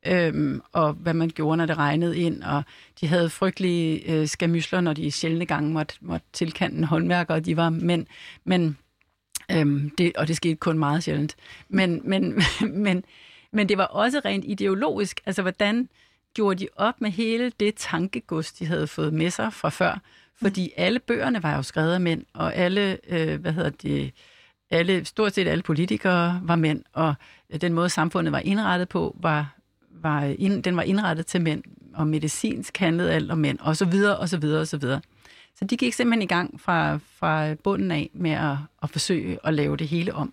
[0.07, 2.62] øh, og hvad man gjorde, når det regnede ind, og
[3.01, 7.44] de havde frygtelige øh, skamysler, når de sjældne gange måtte, måtte tilkende en håndværker, og
[7.44, 8.07] de var mænd,
[8.44, 8.77] men
[9.51, 11.37] øh, det, og det skete kun meget sjældent.
[11.68, 12.42] Men, men,
[12.87, 13.05] men,
[13.52, 15.20] men det var også rent ideologisk.
[15.26, 15.88] Altså, hvordan
[16.34, 20.00] gjorde de op med hele det tankegods, de havde fået med sig fra før?
[20.42, 20.72] Fordi mm.
[20.76, 24.12] alle bøgerne var jo skrevet af mænd, og alle, øh, hvad hedder det,
[24.70, 27.14] alle, stort set alle politikere var mænd, og
[27.60, 29.54] den måde samfundet var indrettet på, var,
[29.90, 31.62] var ind, den var indrettet til mænd,
[31.94, 35.00] og medicinsk handlede alt om mænd, og så videre, og så videre, og så videre.
[35.58, 39.54] Så de gik simpelthen i gang fra, fra bunden af med at, at forsøge at
[39.54, 40.32] lave det hele om.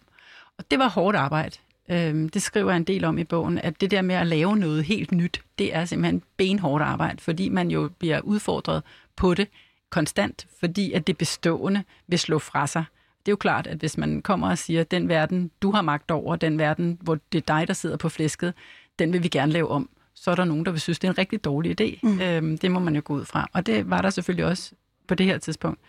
[0.57, 1.57] Og det var hårdt arbejde.
[1.91, 4.57] Øhm, det skriver jeg en del om i bogen, at det der med at lave
[4.57, 8.83] noget helt nyt, det er simpelthen benhårdt arbejde, fordi man jo bliver udfordret
[9.15, 9.47] på det
[9.89, 12.83] konstant, fordi at det bestående vil slå fra sig.
[13.19, 16.11] Det er jo klart, at hvis man kommer og siger, den verden, du har magt
[16.11, 18.53] over, den verden, hvor det er dig, der sidder på flæsket,
[18.99, 21.11] den vil vi gerne lave om, så er der nogen, der vil synes, det er
[21.11, 21.99] en rigtig dårlig idé.
[22.03, 22.21] Mm.
[22.21, 23.49] Øhm, det må man jo gå ud fra.
[23.53, 24.71] Og det var der selvfølgelig også
[25.07, 25.79] på det her tidspunkt.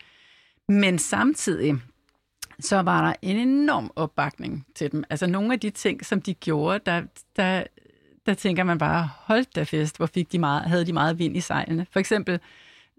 [0.68, 1.74] Men samtidig,
[2.62, 5.04] så var der en enorm opbakning til dem.
[5.10, 7.02] Altså nogle af de ting, som de gjorde, der,
[7.36, 7.64] der,
[8.26, 11.36] der tænker man bare, hold da fest, hvor fik de meget, havde de meget vind
[11.36, 11.86] i sejlene.
[11.90, 12.40] For eksempel,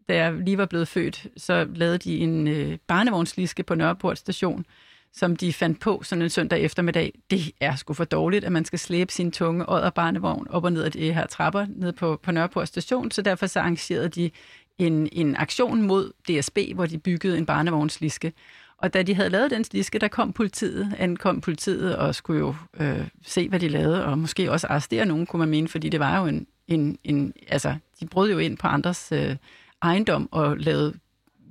[0.09, 4.65] da jeg lige var blevet født, så lavede de en øh, barnevognsliske på Nørreport station,
[5.13, 7.13] som de fandt på sådan en søndag eftermiddag.
[7.29, 10.73] Det er sgu for dårligt, at man skal slæbe sin tunge og barnevogn op og
[10.73, 14.31] ned af de her trapper ned på, på Nørreport station, så derfor så arrangerede de
[14.77, 18.33] en, en aktion mod DSB, hvor de byggede en barnevognsliske.
[18.81, 22.55] Og da de havde lavet den sliske, der kom politiet, ankom politiet og skulle jo
[22.79, 25.99] øh, se, hvad de lavede, og måske også arrestere nogen, kunne man mene, fordi det
[25.99, 29.35] var jo en, en, en altså, de brød jo ind på andres øh,
[29.81, 30.93] ejendom og lavede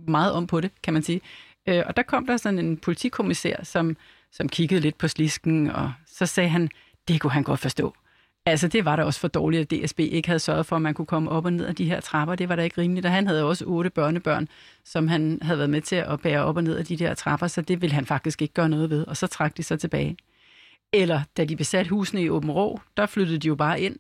[0.06, 1.20] meget om på det, kan man sige.
[1.66, 3.96] Øh, og der kom der sådan en politikommissær, som,
[4.32, 6.68] som kiggede lidt på slisken, og så sagde han,
[7.08, 7.94] det kunne han godt forstå.
[8.46, 10.94] Altså, det var da også for dårligt, at DSB ikke havde sørget for, at man
[10.94, 12.35] kunne komme op og ned af de her trapper.
[12.35, 14.48] Det var da ikke rimeligt, og han havde også otte børnebørn,
[14.85, 17.46] som han havde været med til at bære op og ned af de der trapper,
[17.46, 20.16] så det ville han faktisk ikke gøre noget ved, og så trak de så tilbage.
[20.92, 23.96] Eller da de besatte husene i Åben Rå, der flyttede de jo bare ind,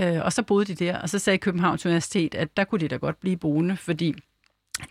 [0.00, 2.88] øh, og så boede de der, og så sagde Københavns Universitet, at der kunne de
[2.88, 4.14] da godt blive boende, fordi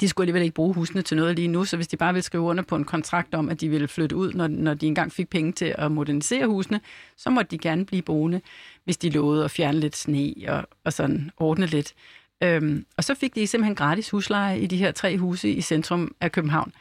[0.01, 2.23] de skulle alligevel ikke bruge husene til noget lige nu, så hvis de bare ville
[2.23, 5.11] skrive under på en kontrakt om, at de ville flytte ud, når, når de engang
[5.11, 6.81] fik penge til at modernisere husene,
[7.17, 8.41] så måtte de gerne blive boende,
[8.83, 11.93] hvis de lovede at fjerne lidt sne og, og sådan ordne lidt.
[12.43, 16.15] Øhm, og så fik de simpelthen gratis husleje i de her tre huse i centrum
[16.21, 16.71] af København.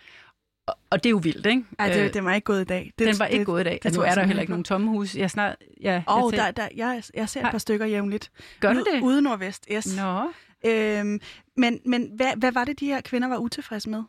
[0.67, 1.65] Og, og det er jo vildt, ikke?
[1.79, 2.93] Ej, det, det var ikke gået i dag.
[2.99, 3.73] Det, den var ikke det, gået i dag.
[3.73, 5.17] Det, det nu er der heller ikke nogen tomme hus.
[5.17, 8.31] Jeg snart, ja, oh, jeg, der, der, jeg, jeg ser et par stykker jævnligt.
[8.61, 9.03] Gør du det?
[9.03, 9.97] Ude nordvest, yes.
[9.97, 10.31] Nå.
[10.67, 11.21] Øhm,
[11.57, 14.03] men men hvad, hvad var det, de her kvinder var utilfredse med?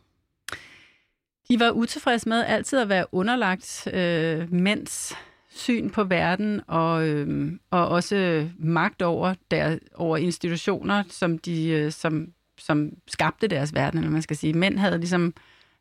[1.50, 5.13] De var utilfredse med altid at være underlagt øh, mænds
[5.50, 11.91] syn på verden og, øh, og også magt over, der, over institutioner, som, de, øh,
[11.91, 14.54] som, som skabte deres verden, eller man skal sige.
[14.54, 15.34] Mænd havde ligesom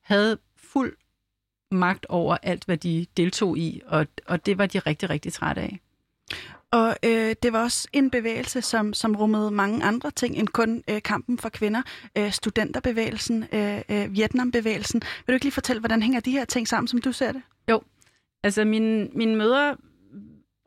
[0.03, 0.97] havde fuld
[1.71, 5.63] magt over alt, hvad de deltog i, og, og det var de rigtig, rigtig trætte
[5.63, 5.81] af.
[6.73, 10.83] Og øh, det var også en bevægelse, som, som rummede mange andre ting end kun
[10.91, 11.83] øh, kampen for kvinder.
[12.19, 15.01] Øh, studenterbevægelsen, øh, øh, Vietnambevægelsen.
[15.01, 17.43] Vil du ikke lige fortælle, hvordan hænger de her ting sammen, som du ser det?
[17.71, 17.83] Jo,
[18.43, 19.75] altså mine, mine møder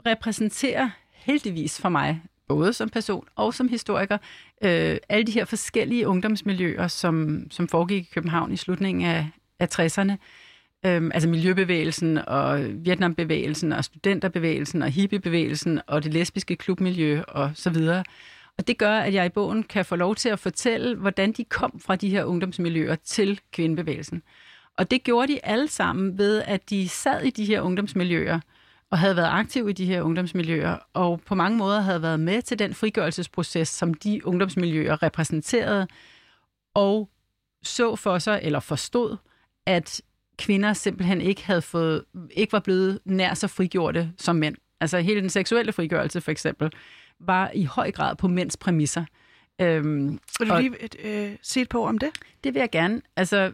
[0.06, 4.18] repræsenterer heldigvis for mig, både som person og som historiker,
[4.64, 9.80] øh, alle de her forskellige ungdomsmiljøer, som, som foregik i København i slutningen af, af
[9.80, 10.16] 60'erne.
[10.86, 17.70] Øhm, altså miljøbevægelsen og Vietnambevægelsen og studenterbevægelsen og hippiebevægelsen og det lesbiske klubmiljø og så
[17.70, 18.04] videre.
[18.58, 21.44] Og det gør, at jeg i bogen kan få lov til at fortælle, hvordan de
[21.44, 24.24] kom fra de her ungdomsmiljøer til kvindebevægelsen.
[24.78, 28.40] Og det gjorde de alle sammen ved, at de sad i de her ungdomsmiljøer
[28.92, 32.42] og havde været aktive i de her ungdomsmiljøer, og på mange måder havde været med
[32.42, 35.88] til den frigørelsesproces, som de ungdomsmiljøer repræsenterede,
[36.74, 37.10] og
[37.64, 39.18] så for sig, eller forstod,
[39.66, 40.02] at
[40.40, 44.56] kvinder simpelthen ikke havde fået, ikke var blevet nær så frigjorte som mænd.
[44.82, 46.72] Altså hele den seksuelle frigørelse for eksempel,
[47.20, 49.06] var i høj grad på mænds præmisser.
[49.62, 52.10] Øhm, vil du lige et, øh, se et på om det?
[52.44, 53.02] Det vil jeg gerne.
[53.16, 53.52] Altså,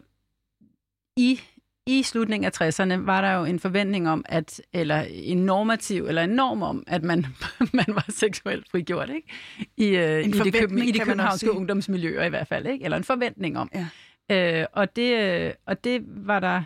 [1.18, 1.42] i,
[1.86, 6.24] i slutningen af 60'erne var der jo en forventning om, at, eller en normativ, eller
[6.24, 7.26] en norm om, at man,
[7.74, 9.28] man var seksuelt frigjort, ikke?
[9.78, 12.86] I, øh, i, det, køben, i de københavnske ungdomsmiljøer i hvert fald, ikke?
[12.86, 13.70] Eller en forventning om.
[13.74, 13.88] Ja.
[14.32, 16.64] Øh, og, det, og det var der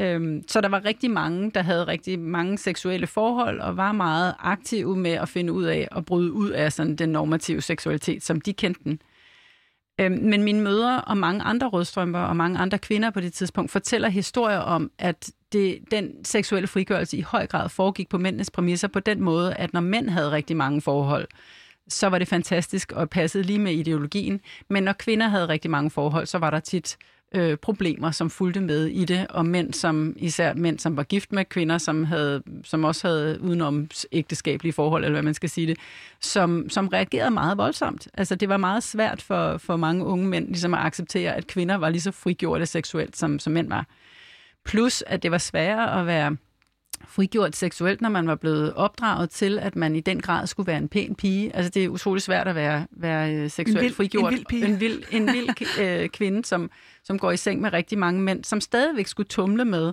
[0.00, 4.34] Øhm, så der var rigtig mange, der havde rigtig mange seksuelle forhold og var meget
[4.38, 8.40] aktive med at finde ud af at bryde ud af sådan den normative seksualitet, som
[8.40, 9.00] de kendte den.
[10.00, 13.70] Øhm, men mine mødre og mange andre rødstrømper og mange andre kvinder på det tidspunkt
[13.70, 18.88] fortæller historier om, at det, den seksuelle frigørelse i høj grad foregik på mændenes præmisser
[18.88, 21.28] på den måde, at når mænd havde rigtig mange forhold,
[21.90, 24.40] så var det fantastisk og passede lige med ideologien.
[24.68, 26.96] Men når kvinder havde rigtig mange forhold, så var der tit
[27.34, 31.32] øh, problemer, som fulgte med i det, og mænd, som især mænd, som var gift
[31.32, 35.66] med kvinder, som, havde, som også havde udenom ægteskabelige forhold, eller hvad man skal sige
[35.66, 35.78] det,
[36.20, 38.08] som, som reagerede meget voldsomt.
[38.14, 41.74] Altså det var meget svært for, for mange unge mænd ligesom at acceptere, at kvinder
[41.74, 43.86] var lige så frigjorte seksuelt, som, som mænd var.
[44.64, 46.36] Plus, at det var sværere at være
[47.04, 50.78] frigjort seksuelt, når man var blevet opdraget til, at man i den grad skulle være
[50.78, 51.56] en pæn pige.
[51.56, 54.32] Altså det er utroligt svært at være, være øh, seksuelt en vild, frigjort.
[54.32, 54.66] En vild pige.
[54.66, 56.70] En vild, en vild øh, kvinde, som,
[57.04, 59.92] som går i seng med rigtig mange mænd, som stadigvæk skulle tumle med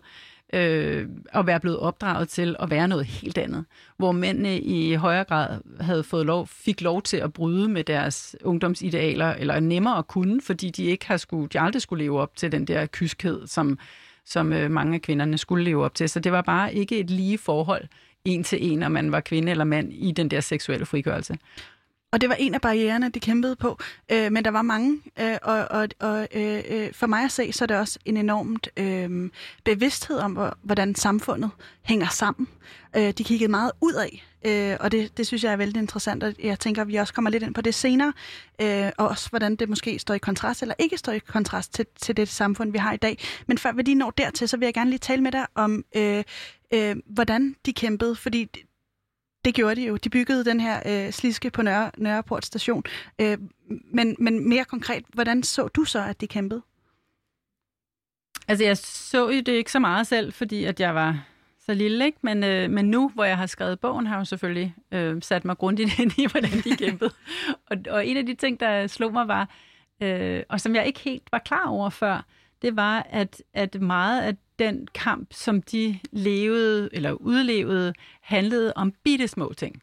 [0.54, 3.66] øh, at være blevet opdraget til at være noget helt andet.
[3.98, 8.36] Hvor mændene i højere grad havde fået lov, fik lov til at bryde med deres
[8.44, 12.36] ungdomsidealer, eller nemmere at kunne, fordi de ikke har skulle, de aldrig skulle leve op
[12.36, 13.80] til den der kyskhed, som
[14.28, 16.10] som øh, mange af kvinderne skulle leve op til.
[16.10, 17.88] Så det var bare ikke et lige forhold
[18.26, 21.38] en til en, om man var kvinde eller mand i den der seksuelle frigørelse.
[22.18, 23.80] Og det var en af barriererne, de kæmpede på.
[24.12, 27.52] Øh, men der var mange, øh, og, og, og øh, øh for mig at se,
[27.52, 29.30] så er det også en enormt øh,
[29.64, 31.50] bevidsthed om, hvordan samfundet
[31.84, 32.48] hænger sammen.
[32.96, 36.24] Øh, de kiggede meget ud af, øh, og det, det synes jeg er vældig interessant,
[36.24, 38.14] og jeg tænker, at vi også kommer lidt ind på det senere,
[38.62, 41.86] øh, og også hvordan det måske står i kontrast, eller ikke står i kontrast til,
[42.02, 43.18] til det samfund, vi har i dag.
[43.48, 45.84] Men før vi lige når dertil, så vil jeg gerne lige tale med dig om,
[45.96, 46.24] øh,
[46.74, 48.48] øh, hvordan de kæmpede, fordi
[49.48, 49.98] det gjorde de jo.
[49.98, 52.84] De byggede den her øh, sliske på Nørre, Nørreport station.
[53.22, 53.38] Øh,
[53.92, 56.62] men, men mere konkret, hvordan så du så, at de kæmpede?
[58.48, 61.26] Altså, jeg så jo det ikke så meget selv, fordi at jeg var
[61.66, 62.18] så lille, ikke?
[62.22, 65.46] Men, øh, men nu, hvor jeg har skrevet bogen, har jeg jo selvfølgelig øh, sat
[65.46, 67.12] mig grundigt ind i, hvordan de kæmpede.
[67.72, 69.50] og, og en af de ting, der slog mig var,
[70.02, 72.26] øh, og som jeg ikke helt var klar over før,
[72.62, 78.94] det var, at, at meget af den kamp, som de levede eller udlevede, handlede om
[79.04, 79.82] bitte små ting.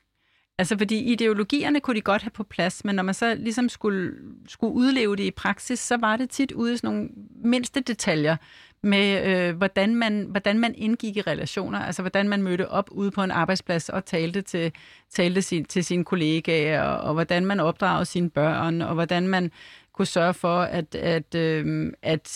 [0.59, 4.13] Altså fordi ideologierne kunne de godt have på plads, men når man så ligesom skulle,
[4.49, 7.09] skulle udleve det i praksis, så var det tit ude i sådan nogle
[7.45, 8.37] mindste detaljer
[8.83, 13.11] med, øh, hvordan, man, hvordan man indgik i relationer, altså hvordan man mødte op ude
[13.11, 14.73] på en arbejdsplads og talte til,
[15.11, 19.51] talte sin, til sine kollegaer, og, og hvordan man opdragede sine børn, og hvordan man
[19.93, 22.29] kunne sørge for, at, at, øh, at,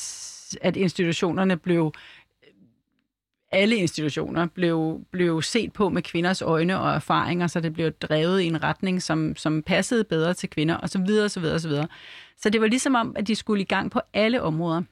[0.60, 1.92] at institutionerne blev
[3.50, 8.40] alle institutioner blev, blev set på med kvinders øjne og erfaringer, så det blev drevet
[8.40, 11.68] i en retning, som, som passede bedre til kvinder, og så videre, så videre, så
[11.68, 11.88] videre.
[12.36, 14.82] Så det var ligesom om, at de skulle i gang på alle områder.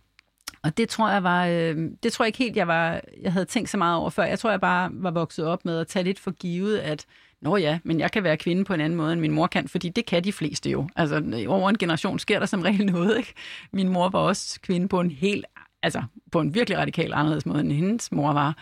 [0.62, 3.44] Og det tror jeg var, øh, det tror jeg ikke helt, jeg, var, jeg havde
[3.44, 4.24] tænkt så meget over før.
[4.24, 7.07] Jeg tror, jeg bare var vokset op med at tage lidt for givet, at
[7.42, 9.68] Nå ja, men jeg kan være kvinde på en anden måde, end min mor kan,
[9.68, 10.88] fordi det kan de fleste jo.
[10.96, 13.34] Altså, over en generation sker der som regel noget, ikke?
[13.72, 15.44] Min mor var også kvinde på en helt
[15.87, 18.57] altså på en virkelig radikal anderledes måde, end hendes mor var,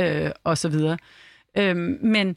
[0.00, 0.98] øh, og så videre.
[1.58, 2.36] Øh, men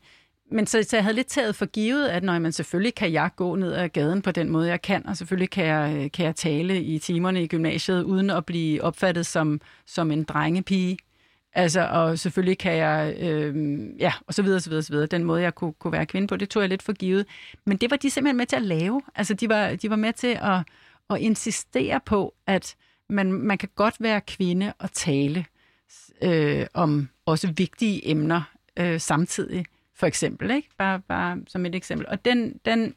[0.51, 3.29] men så, så jeg havde lidt taget for givet, at når man selvfølgelig kan jeg
[3.35, 6.25] gå ned ad gaden på den måde, jeg kan, og selvfølgelig kan jeg, øh, kan
[6.25, 10.97] jeg tale i timerne i gymnasiet, uden at blive opfattet som, som en drengepige.
[11.53, 13.55] Altså, og selvfølgelig kan jeg, øh,
[13.99, 15.07] ja, og så videre, så videre, så videre.
[15.07, 17.25] Den måde, jeg kunne, kunne være kvinde på, det tog jeg lidt for givet.
[17.65, 19.01] Men det var de simpelthen med til at lave.
[19.15, 20.59] Altså, de var, de var med til at,
[21.09, 22.75] at insistere på, at
[23.09, 25.45] man, man kan godt være kvinde og tale
[26.21, 28.41] øh, om også vigtige emner
[28.77, 30.69] øh, samtidig, for eksempel, ikke?
[30.77, 32.07] Bare, bare som et eksempel.
[32.07, 32.95] Og den, den,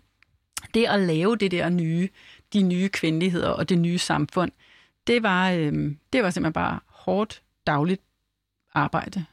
[0.75, 2.09] det at lave det der nye,
[2.53, 4.53] de nye kvindeligheder og det nye samfund,
[5.07, 8.03] det var, øh, det var simpelthen bare hårdt dagligt
[8.75, 9.25] arbejde.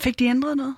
[0.00, 0.76] Fik de ændret noget?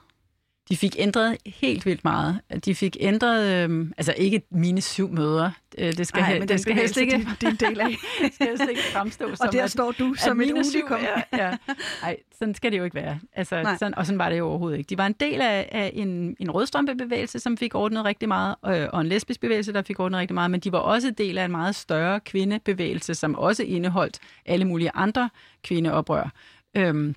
[0.69, 2.41] De fik ændret helt vildt meget.
[2.65, 5.51] De fik ændret, øh, altså ikke mine syv møder.
[5.79, 7.87] Øh, det skal, Ej, men det skal helst ikke din, din del af.
[8.23, 10.99] det skal helst ikke fremstå som, Og der at, står du som et unikum.
[11.01, 11.57] Ja, ja.
[12.03, 13.21] Ej, sådan skal det jo ikke være.
[13.33, 14.89] Altså, sådan, og sådan var det jo overhovedet ikke.
[14.89, 18.89] De var en del af, af en, en rødstrømpebevægelse, som fik ordnet rigtig meget, øh,
[18.93, 21.45] og en lesbisk bevægelse, der fik ordnet rigtig meget, men de var også del af
[21.45, 25.31] en meget større kvindebevægelse, som også indeholdt alle mulige andre
[25.63, 26.33] kvindeoprør.
[26.77, 27.15] Øhm,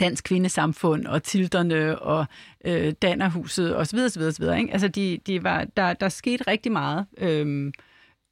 [0.00, 2.26] Dansk Kvindesamfund og Tilderne og
[2.64, 3.98] øh, Dannerhuset osv.
[3.98, 4.42] osv., osv.
[4.42, 4.72] Ikke?
[4.72, 7.72] Altså de, de var, der, der skete rigtig meget øh,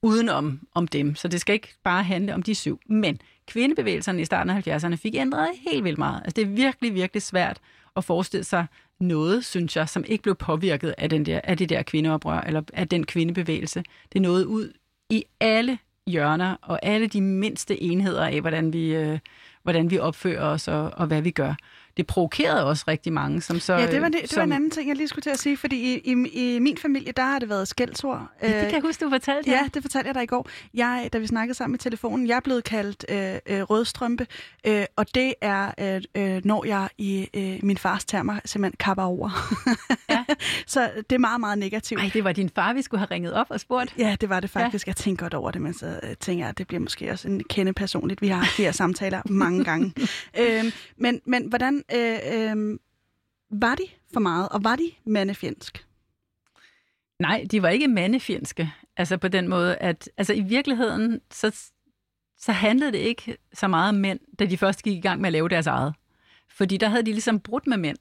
[0.02, 2.80] udenom om dem, så det skal ikke bare handle om de syv.
[2.86, 6.20] Men kvindebevægelserne i starten af 70'erne fik ændret helt vildt meget.
[6.24, 7.60] Altså det er virkelig, virkelig svært
[7.96, 8.66] at forestille sig
[9.00, 12.62] noget, synes jeg, som ikke blev påvirket af, den der, af det der kvindeoprør, eller
[12.72, 13.82] af den kvindebevægelse.
[14.12, 14.72] Det er noget ud
[15.10, 19.18] i alle hjørner og alle de mindste enheder af, hvordan vi, øh,
[19.62, 21.54] hvordan vi opfører os og, og hvad vi gør.
[21.96, 23.40] Det provokerede også rigtig mange.
[23.40, 25.22] Som så, ja, det var, det, det som, var en anden ting, jeg lige skulle
[25.22, 28.28] til at sige, fordi i, i, i min familie, der har det været skældsord.
[28.42, 29.50] Ja, det kan jeg huske, du fortalte.
[29.50, 30.48] Ja, det fortalte jeg dig i går.
[30.74, 34.26] Jeg, da vi snakkede sammen i telefonen, jeg er blevet kaldt øh, øh, rødstrømpe,
[34.66, 39.04] øh, og det er, øh, øh, når jeg i øh, min fars termer simpelthen kapper
[39.04, 39.30] over.
[40.10, 40.24] ja.
[40.66, 42.00] så det er meget, meget negativt.
[42.00, 43.94] Ej, det var din far, vi skulle have ringet op og spurgt.
[43.98, 44.86] Ja, det var det faktisk.
[44.86, 44.90] Ja.
[44.90, 47.28] Jeg tænker godt over det, men så øh, tænker jeg, at det bliver måske også
[47.28, 48.22] en kende personligt.
[48.22, 49.94] Vi har haft de her samtaler mange gange.
[50.40, 50.64] øh,
[50.96, 52.78] men, men hvordan øh, øh,
[53.50, 55.86] var de for meget, og var de mandefjendsk?
[57.18, 58.72] Nej, de var ikke mandefjendske.
[58.96, 61.70] Altså på den måde, at altså i virkeligheden, så,
[62.38, 65.28] så handlede det ikke så meget om mænd, da de først gik i gang med
[65.28, 65.94] at lave deres eget.
[66.48, 67.96] Fordi der havde de ligesom brudt med mænd,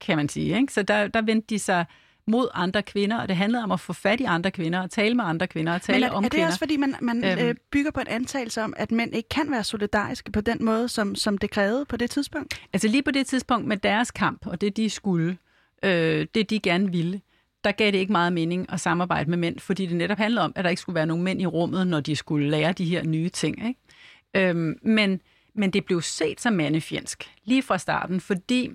[0.00, 0.56] kan man sige.
[0.56, 0.72] Ikke?
[0.72, 1.84] Så der, der vendte de sig
[2.26, 5.14] mod andre kvinder, og det handlede om at få fat i andre kvinder, og tale
[5.14, 6.46] med andre kvinder, og tale Men er, om er det kvinder.
[6.46, 9.50] også, fordi man, man øhm, øh, bygger på en antagelse om, at mænd ikke kan
[9.50, 12.60] være solidariske på den måde, som, som det krævede på det tidspunkt?
[12.72, 15.38] Altså lige på det tidspunkt med deres kamp, og det de skulle,
[15.82, 17.20] øh, det de gerne ville,
[17.64, 20.52] der gav det ikke meget mening at samarbejde med mænd, fordi det netop handlede om,
[20.56, 23.02] at der ikke skulle være nogen mænd i rummet, når de skulle lære de her
[23.04, 23.68] nye ting.
[23.68, 23.80] Ikke?
[24.34, 25.20] Øhm, men,
[25.54, 28.70] men det blev set som mandefjendsk lige fra starten, fordi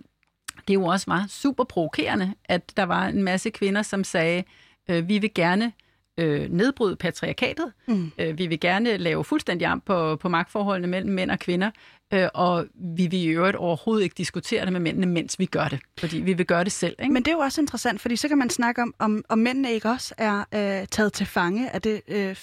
[0.68, 4.44] det jo også var super provokerende, at der var en masse kvinder, som sagde,
[4.90, 5.72] øh, vi vil gerne
[6.18, 8.12] øh, nedbryde patriarkatet, mm.
[8.18, 11.72] øh, vi vil gerne lave fuldstændig om på, på magtforholdene mellem mænd og kvinder,
[12.14, 15.68] øh, og vi vil i øvrigt overhovedet ikke diskutere det med mændene, mens vi gør
[15.68, 16.96] det, fordi vi vil gøre det selv.
[17.00, 17.14] Ikke?
[17.14, 19.72] Men det er jo også interessant, fordi så kan man snakke om, om, om mændene
[19.72, 22.36] ikke også er øh, taget til fange af det øh,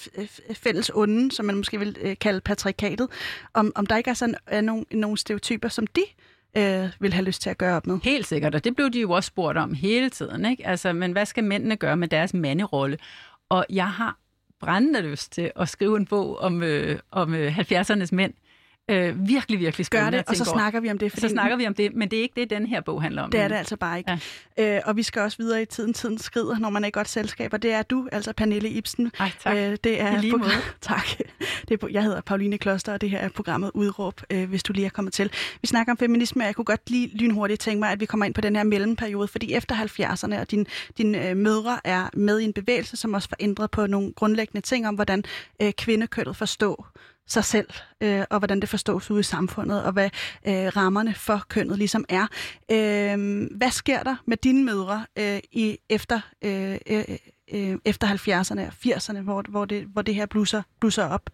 [0.53, 3.07] fælles onde, som man måske vil øh, kalde patriarkatet,
[3.53, 7.13] om, om der ikke er sådan er nogle, nogle stereotyper, som de øh, øh, vil
[7.13, 7.99] have lyst til at gøre op med.
[8.03, 10.45] Helt sikkert, og det blev de jo også spurgt om hele tiden.
[10.45, 10.67] Ikke?
[10.67, 12.97] Altså, men hvad skal mændene gøre med deres manderolle?
[13.49, 14.17] Og jeg har
[14.59, 18.33] brændende lyst til at skrive en bog om, øh, om øh, 70'ernes mænd,
[18.89, 20.59] Øh, virkelig, virkelig spændende Gør det, og så over.
[20.59, 21.11] snakker vi om det.
[21.11, 23.21] Fordi så snakker vi om det, men det er ikke det, den her bog handler
[23.21, 23.31] om.
[23.31, 24.19] Det er det altså bare ikke.
[24.57, 24.75] Ja.
[24.75, 25.93] Øh, og vi skal også videre i tiden.
[25.93, 29.11] Tiden skrider, når man er i godt selskab, og det er du, altså Pernille Ibsen.
[29.19, 29.57] Ej, tak.
[29.57, 30.51] Øh, det er I lige måde.
[30.81, 31.07] tak.
[31.67, 34.73] Det er, jeg hedder Pauline Kloster, og det her er programmet Udråb, øh, hvis du
[34.73, 35.31] lige er kommet til.
[35.61, 38.25] Vi snakker om feminisme, og jeg kunne godt lige lynhurtigt tænke mig, at vi kommer
[38.25, 40.67] ind på den her mellemperiode, fordi efter 70'erne, og din,
[40.97, 44.61] din øh, mødre er med i en bevægelse, som også får ændret på nogle grundlæggende
[44.61, 45.23] ting om, hvordan
[45.61, 46.91] øh, kvindekønnet forstår
[47.29, 47.67] sig selv,
[48.01, 50.09] øh, og hvordan det forstås ude i samfundet, og hvad
[50.47, 52.27] øh, rammerne for kønnet ligesom er.
[52.71, 56.77] Øh, hvad sker der med dine mødre øh, i efter, øh,
[57.51, 61.29] øh, efter 70'erne og 80'erne, hvor, hvor, det, hvor det her blusser, blusser op?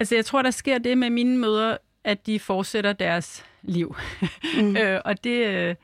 [0.00, 3.96] Altså, jeg tror, der sker det med mine mødre, at de fortsætter deres liv.
[4.56, 4.76] Mm.
[4.80, 5.74] øh, og det, øh,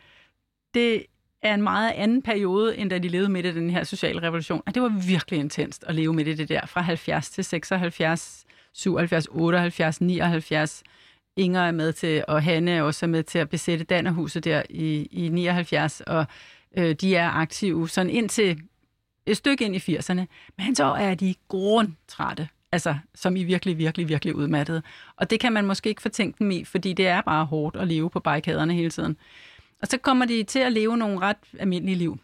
[0.75, 1.07] det
[1.43, 4.63] er en meget anden periode, end da de levede midt i den her sociale revolution.
[4.67, 8.38] Og det var virkelig intenst at leve midt i det der, fra 70 til 76,
[8.79, 10.83] 77, 78, 79.
[11.37, 15.09] Inger er med til, og Hanne er også med til at besætte Dannerhuset der i,
[15.11, 16.27] i 79, og
[16.77, 18.63] øh, de er aktive sådan indtil
[19.27, 20.25] et stykke ind i 80'erne.
[20.59, 24.83] Men så er de grundtrætte, altså som i virkelig, virkelig, virkelig udmattede.
[25.17, 27.89] Og det kan man måske ikke fortænke dem i, fordi det er bare hårdt at
[27.89, 29.17] leve på barrikaderne hele tiden.
[29.83, 32.19] Og så kommer de til at leve nogle ret almindelige liv.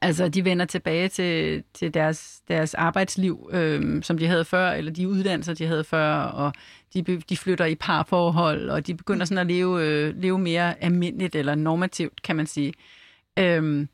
[0.00, 4.92] Altså, de vender tilbage til, til deres, deres arbejdsliv, øh, som de havde før, eller
[4.92, 6.52] de uddannelser, de havde før, og
[6.94, 11.34] de, de flytter i parforhold, og de begynder sådan at leve, øh, leve mere almindeligt
[11.34, 12.72] eller normativt, kan man sige.
[13.38, 13.86] Øh,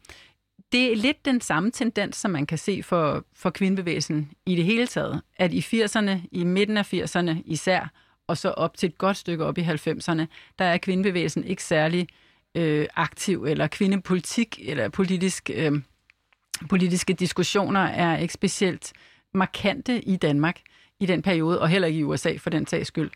[0.72, 4.64] det er lidt den samme tendens, som man kan se for, for kvindebevægelsen i det
[4.64, 7.92] hele taget, at i 80'erne, i midten af 80'erne især,
[8.26, 10.24] og så op til et godt stykke op i 90'erne,
[10.58, 12.29] der er kvindebevægelsen ikke særlig øh,
[12.96, 15.72] aktiv, eller kvindepolitik, eller politisk, øh,
[16.68, 18.92] politiske diskussioner er ikke specielt
[19.34, 20.60] markante i Danmark
[21.00, 23.10] i den periode, og heller ikke i USA for den sags skyld.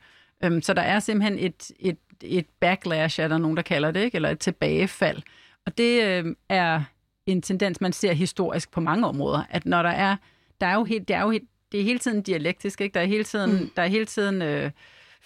[0.45, 4.01] Øhm, så der er simpelthen et, et, et backlash, er der nogen, der kalder det,
[4.01, 4.17] ikke?
[4.17, 5.23] eller et tilbagefald.
[5.67, 6.83] Og det øh, er
[7.27, 10.17] en tendens, man ser historisk på mange områder, at når der er,
[10.61, 12.95] der er jo helt, det er jo helt, det er hele tiden dialektisk, ikke?
[12.95, 13.71] Der er hele tiden, mm.
[13.77, 14.71] der er hele tiden øh,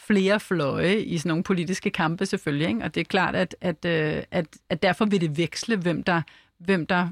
[0.07, 2.84] flere fløje i sådan nogle politiske kampe selvfølgelig, ikke?
[2.84, 6.22] og det er klart, at, at, øh, at, at derfor vil det veksle, hvem der,
[6.59, 7.09] hvem der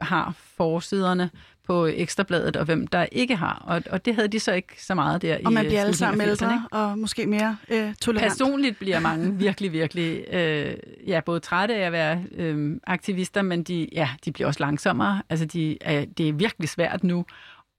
[0.00, 1.30] har forsiderne
[1.66, 3.62] på Ekstrabladet, og hvem der ikke har.
[3.66, 5.94] Og, og det havde de så ikke så meget der Og man i bliver alle
[5.94, 8.30] sammen ældre, og måske mere øh, tolerant.
[8.30, 10.74] Personligt bliver mange virkelig, virkelig øh,
[11.06, 15.22] ja, både trætte af at være øh, aktivister, men de, ja, de bliver også langsommere.
[15.30, 17.24] Altså, de, øh, det er virkelig svært nu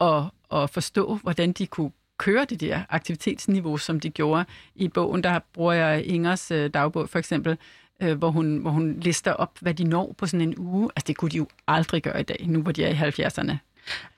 [0.02, 0.24] at,
[0.54, 4.46] at forstå, hvordan de kunne køre det der aktivitetsniveau, som de gjorde.
[4.76, 7.58] I bogen, der bruger jeg Ingers øh, dagbog for eksempel,
[8.02, 10.90] øh, hvor, hun, hvor hun lister op, hvad de når på sådan en uge.
[10.96, 13.58] Altså det kunne de jo aldrig gøre i dag, nu hvor de er i 70'erne.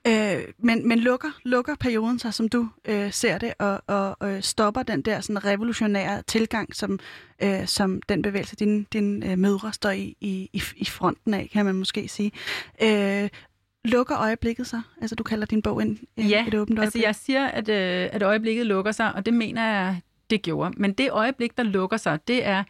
[0.06, 4.42] Øh, men, men lukker, lukker perioden sig, som du øh, ser det, og, og øh,
[4.42, 6.98] stopper den der sådan revolutionære tilgang, som,
[7.42, 11.64] øh, som den bevægelse, din, din øh, mødre står i, i, i fronten af, kan
[11.64, 12.32] man måske sige.
[12.82, 13.28] Øh,
[13.84, 14.82] lukker øjeblikket sig?
[15.00, 16.84] Altså du kalder din bog en, en ja, et åbent øjeblik.
[16.84, 20.00] altså jeg siger, at, øh, at øjeblikket lukker sig, og det mener jeg,
[20.30, 20.74] det gjorde.
[20.76, 22.64] Men det øjeblik, der lukker sig, det er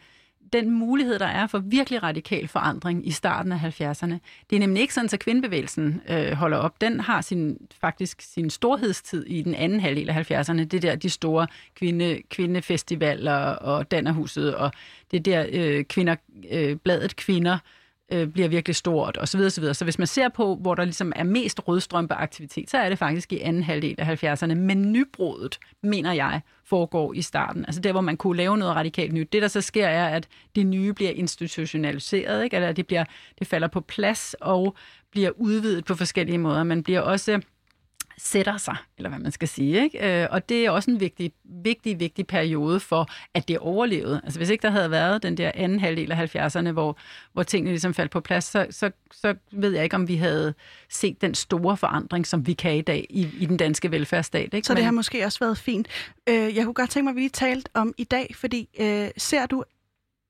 [0.53, 4.13] den mulighed, der er for virkelig radikal forandring i starten af 70'erne.
[4.49, 6.81] Det er nemlig ikke sådan, at kvindebevægelsen øh, holder op.
[6.81, 10.63] Den har sin, faktisk sin storhedstid i den anden halvdel af 70'erne.
[10.63, 14.71] Det der de store kvinde, kvindefestivaler og Dannerhuset, og
[15.11, 16.15] det der øh, kvinder,
[16.51, 17.59] øh, bladet Kvinder, øh,
[18.11, 19.39] Øh, bliver virkelig stort osv.
[19.39, 19.73] osv.
[19.73, 23.33] Så hvis man ser på, hvor der ligesom er mest rødstrømpeaktivitet, så er det faktisk
[23.33, 24.53] i anden halvdel af 70'erne.
[24.53, 27.65] Men nybruddet, mener jeg, foregår i starten.
[27.65, 29.33] Altså der, hvor man kunne lave noget radikalt nyt.
[29.33, 32.55] Det, der så sker, er, at det nye bliver institutionaliseret, ikke?
[32.55, 33.03] eller det, bliver,
[33.39, 34.75] det falder på plads og
[35.11, 36.63] bliver udvidet på forskellige måder.
[36.63, 37.41] Man bliver også
[38.19, 39.83] sætter sig, eller hvad man skal sige.
[39.83, 40.21] Ikke?
[40.21, 44.21] Øh, og det er også en vigtig, vigtig, vigtig periode for, at det overlevede.
[44.23, 46.97] Altså hvis ikke der havde været den der anden halvdel af 70'erne, hvor,
[47.33, 50.53] hvor tingene ligesom faldt på plads, så, så, så ved jeg ikke, om vi havde
[50.89, 54.53] set den store forandring, som vi kan i dag i, i den danske velfærdsstat.
[54.53, 54.67] Ikke?
[54.67, 55.87] Så det har måske også været fint.
[56.29, 59.09] Øh, jeg kunne godt tænke mig, at vi lige talt om i dag, fordi øh,
[59.17, 59.63] ser du,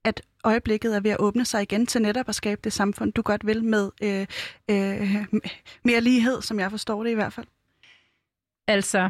[0.05, 3.21] at øjeblikket er ved at åbne sig igen til netop at skabe det samfund, du
[3.21, 4.27] godt vil med øh,
[4.69, 5.25] øh,
[5.83, 7.45] mere lighed, som jeg forstår det i hvert fald?
[8.69, 9.09] Altså,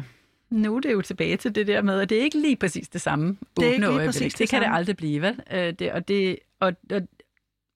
[0.50, 2.88] nu er det jo tilbage til det der med, at det er ikke lige præcis
[2.88, 4.32] det samme det er åbne øjeblik.
[4.32, 5.40] Det, det kan det aldrig blive, vel?
[5.52, 7.00] Øh, det, og, det, og, og,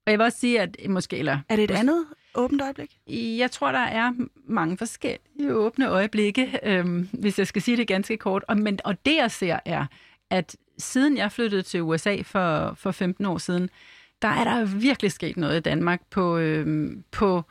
[0.06, 1.16] og jeg vil også sige, at måske...
[1.16, 2.98] Eller, er det et andet åbent øjeblik?
[3.38, 4.12] Jeg tror, der er
[4.46, 8.44] mange forskellige åbne øjeblikke, øhm, hvis jeg skal sige det ganske kort.
[8.48, 9.86] Og, men, og det, jeg ser, er,
[10.30, 13.70] at siden jeg flyttede til USA for, for 15 år siden,
[14.22, 17.42] der er der virkelig sket noget i Danmark på, øhm, på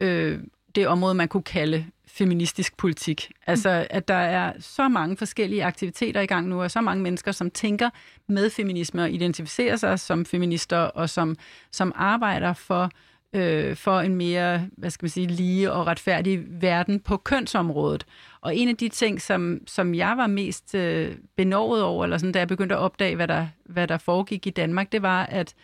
[0.00, 0.40] øh,
[0.74, 3.32] det område, man kunne kalde feministisk politik.
[3.46, 7.32] Altså, at der er så mange forskellige aktiviteter i gang nu, og så mange mennesker,
[7.32, 7.90] som tænker
[8.28, 11.36] med feminisme og identificerer sig som feminister, og som,
[11.70, 12.90] som arbejder for
[13.34, 18.06] øh, for en mere, hvad skal man sige, lige og retfærdig verden på kønsområdet.
[18.40, 22.32] Og en af de ting, som, som jeg var mest øh, benovet over, eller sådan,
[22.32, 25.54] da jeg begyndte at opdage, hvad der, hvad der foregik i Danmark, det var, at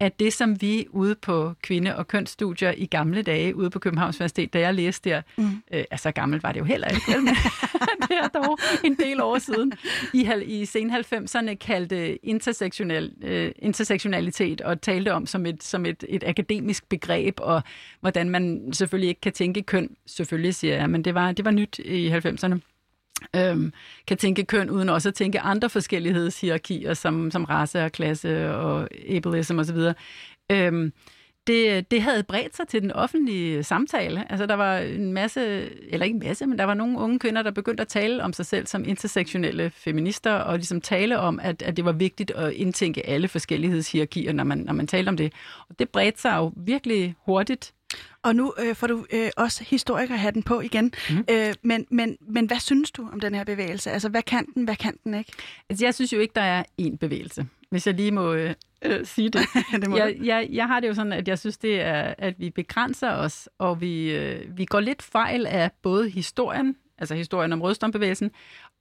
[0.00, 4.16] at det, som vi ude på kvinde- og kønsstudier i gamle dage, ude på Københavns
[4.16, 5.62] Universitet, da jeg læste der, mm.
[5.72, 7.26] øh, altså gammelt var det jo heller ikke, men
[8.08, 9.72] det er dog en del år siden,
[10.14, 16.04] i, i sen 90'erne kaldte intersektionel, øh, intersektionalitet og talte om som et, som et,
[16.08, 17.62] et akademisk begreb, og
[18.00, 21.50] hvordan man selvfølgelig ikke kan tænke køn, selvfølgelig siger jeg, men det var, det var
[21.50, 22.69] nyt i 90'erne
[23.36, 23.72] øhm,
[24.06, 28.88] kan tænke køn, uden også at tænke andre forskellighedshierarkier, som, som race og klasse og
[29.08, 29.78] ableism osv.
[30.52, 30.92] Øhm,
[31.46, 34.32] det, det havde bredt sig til den offentlige samtale.
[34.32, 35.40] Altså der var en masse,
[35.92, 38.32] eller ikke en masse, men der var nogle unge kvinder, der begyndte at tale om
[38.32, 42.52] sig selv som intersektionelle feminister, og ligesom tale om, at, at det var vigtigt at
[42.52, 45.32] indtænke alle forskellighedshierarkier, når man, når man talte om det.
[45.68, 47.74] Og det bredte sig jo virkelig hurtigt
[48.22, 50.92] og nu øh, får du øh, også historikerhatten på igen.
[51.10, 51.24] Mm.
[51.30, 53.90] Øh, men, men, men hvad synes du om den her bevægelse?
[53.90, 55.32] Altså, hvad kan den, hvad kan den ikke?
[55.68, 59.06] Altså, jeg synes jo ikke, der er én bevægelse, hvis jeg lige må øh, øh,
[59.06, 59.40] sige det.
[59.80, 62.34] det må jeg, jeg, jeg har det jo sådan, at jeg synes, det er, at
[62.38, 67.52] vi begrænser os, og vi, øh, vi går lidt fejl af både historien, altså historien
[67.52, 68.30] om rødstrømbevægelsen,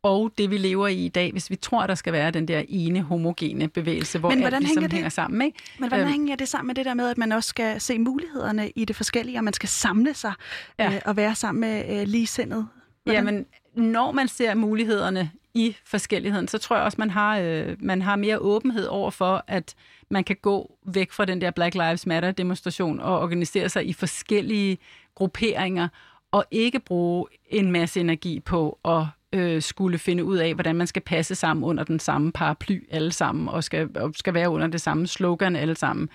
[0.04, 2.64] og det, vi lever i i dag, hvis vi tror, der skal være den der
[2.68, 4.94] ene homogene bevægelse, hvor Men hvordan alt ligesom hænger, det?
[4.94, 5.42] hænger sammen.
[5.42, 5.60] Ikke?
[5.80, 8.00] Men hvordan øhm, hænger det sammen med det der med, at man også skal se
[8.00, 10.34] mulighederne i det forskellige, og man skal samle sig
[10.80, 10.94] ja.
[10.94, 12.68] øh, og være sammen med øh, ligesindet?
[13.04, 13.26] Hvordan?
[13.26, 13.46] Jamen,
[13.76, 18.16] når man ser mulighederne i forskelligheden, så tror jeg også, man har, øh, man har
[18.16, 19.76] mere åbenhed over for, at
[20.10, 23.94] man kan gå væk fra den der Black Lives Matter demonstration og organisere sig i
[23.94, 24.78] forskellige
[25.16, 25.88] grupperinger,
[26.32, 30.88] og ikke bruge en masse energi på at øh, skulle finde ud af, hvordan man
[30.88, 34.68] skal passe sammen under den samme paraply alle sammen, og skal, og skal være under
[34.68, 36.10] det samme slogan alle sammen.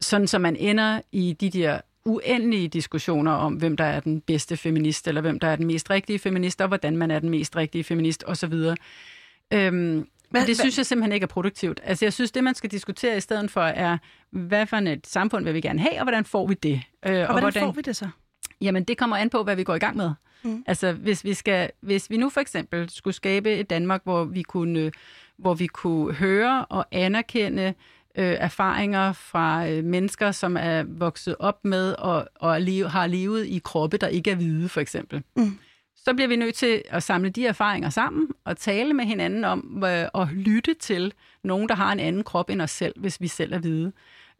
[0.00, 4.56] Sådan så man ender i de der uendelige diskussioner om, hvem der er den bedste
[4.56, 7.56] feminist, eller hvem der er den mest rigtige feminist, og hvordan man er den mest
[7.56, 8.54] rigtige feminist, osv.
[9.52, 11.80] Øhm, hvad, det synes jeg simpelthen ikke er produktivt.
[11.84, 13.98] Altså, jeg synes, det, man skal diskutere i stedet for, er,
[14.30, 16.82] hvad for et samfund vil vi gerne have, og hvordan får vi det?
[17.06, 18.08] Øh, og, og hvordan, hvordan får vi det så?
[18.60, 20.10] Jamen, det kommer an på, hvad vi går i gang med.
[20.46, 20.64] Mm.
[20.66, 24.42] Altså, hvis vi, skal, hvis vi nu for eksempel skulle skabe et Danmark, hvor vi
[24.42, 24.92] kunne,
[25.36, 27.74] hvor vi kunne høre og anerkende
[28.18, 33.46] øh, erfaringer fra øh, mennesker, som er vokset op med og, og liv, har levet
[33.46, 35.22] i kroppe, der ikke er hvide, for eksempel.
[35.36, 35.58] Mm.
[35.96, 39.84] Så bliver vi nødt til at samle de erfaringer sammen og tale med hinanden om
[39.86, 41.12] øh, og lytte til
[41.44, 43.92] nogen, der har en anden krop end os selv, hvis vi selv er hvide.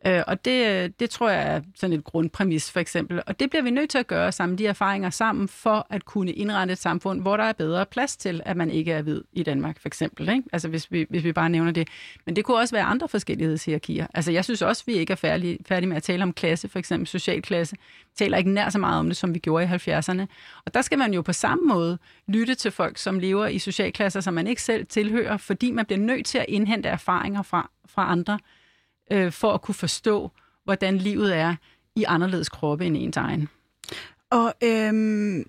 [0.06, 3.22] Øh, og det, det tror jeg er sådan et grundpræmis for eksempel.
[3.26, 6.32] Og det bliver vi nødt til at gøre, sammen de erfaringer sammen, for at kunne
[6.32, 9.42] indrette et samfund, hvor der er bedre plads til, at man ikke er hvid i
[9.42, 10.28] Danmark for eksempel.
[10.28, 10.42] Ikke?
[10.52, 11.88] Altså hvis vi, hvis vi bare nævner det.
[12.26, 14.06] Men det kunne også være andre forskellighedshierarkier.
[14.14, 16.78] Altså jeg synes også, vi ikke er færdige, færdige med at tale om klasse, for
[16.78, 17.76] eksempel social klasse.
[18.02, 20.26] Vi taler ikke nær så meget om det, som vi gjorde i 70'erne.
[20.64, 24.20] Og der skal man jo på samme måde lytte til folk, som lever i socialklasser,
[24.20, 28.12] som man ikke selv tilhører, fordi man bliver nødt til at indhente erfaringer fra, fra
[28.12, 28.38] andre
[29.10, 30.30] øh, for at kunne forstå,
[30.64, 31.56] hvordan livet er
[31.96, 33.48] i anderledes kroppe end ens egen.
[34.30, 35.44] Og øhm,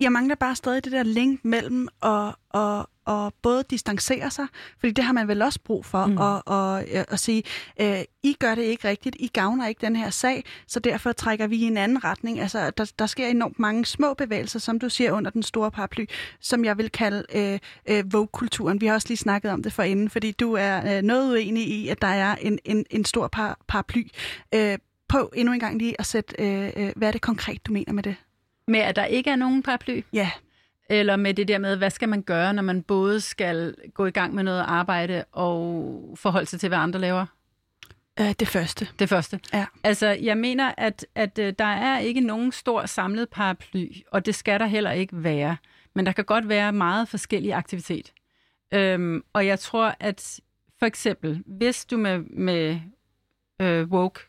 [0.00, 4.46] jeg mangler bare stadig det der link mellem at, at, at både distancere sig,
[4.78, 6.16] fordi det har man vel også brug for, mm.
[6.16, 7.42] og, og, at sige,
[7.80, 11.46] øh, I gør det ikke rigtigt, I gavner ikke den her sag, så derfor trækker
[11.46, 12.40] vi i en anden retning.
[12.40, 16.04] Altså, der, der sker enormt mange små bevægelser, som du siger, under den store paraply,
[16.40, 18.80] som jeg vil kalde øh, øh, Vogue-kulturen.
[18.80, 21.68] Vi har også lige snakket om det for inden, fordi du er øh, noget uenig
[21.68, 24.08] i, at der er en, en, en stor par, paraply.
[24.54, 24.78] Øh,
[25.08, 27.92] på endnu en gang lige at sætte, øh, øh, hvad er det konkret, du mener
[27.92, 28.16] med det?
[28.68, 30.02] Med at der ikke er nogen paraply?
[30.12, 30.30] Ja.
[30.90, 34.10] Eller med det der med, hvad skal man gøre, når man både skal gå i
[34.10, 37.26] gang med noget arbejde og forholde sig til, hvad andre laver?
[38.20, 38.88] Uh, det første.
[38.98, 39.40] Det første.
[39.52, 39.66] Ja.
[39.84, 44.34] Altså, jeg mener, at, at uh, der er ikke nogen stor samlet paraply, og det
[44.34, 45.56] skal der heller ikke være.
[45.94, 48.12] Men der kan godt være meget forskellig aktivitet.
[48.76, 50.40] Um, og jeg tror, at
[50.78, 52.80] for eksempel, hvis du med, med
[53.62, 54.20] uh, woke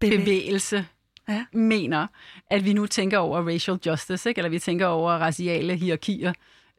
[0.00, 0.86] bevægelse
[1.28, 1.44] ja.
[1.52, 2.06] mener,
[2.50, 4.38] at vi nu tænker over racial justice, ikke?
[4.38, 6.32] eller vi tænker over raciale hierarkier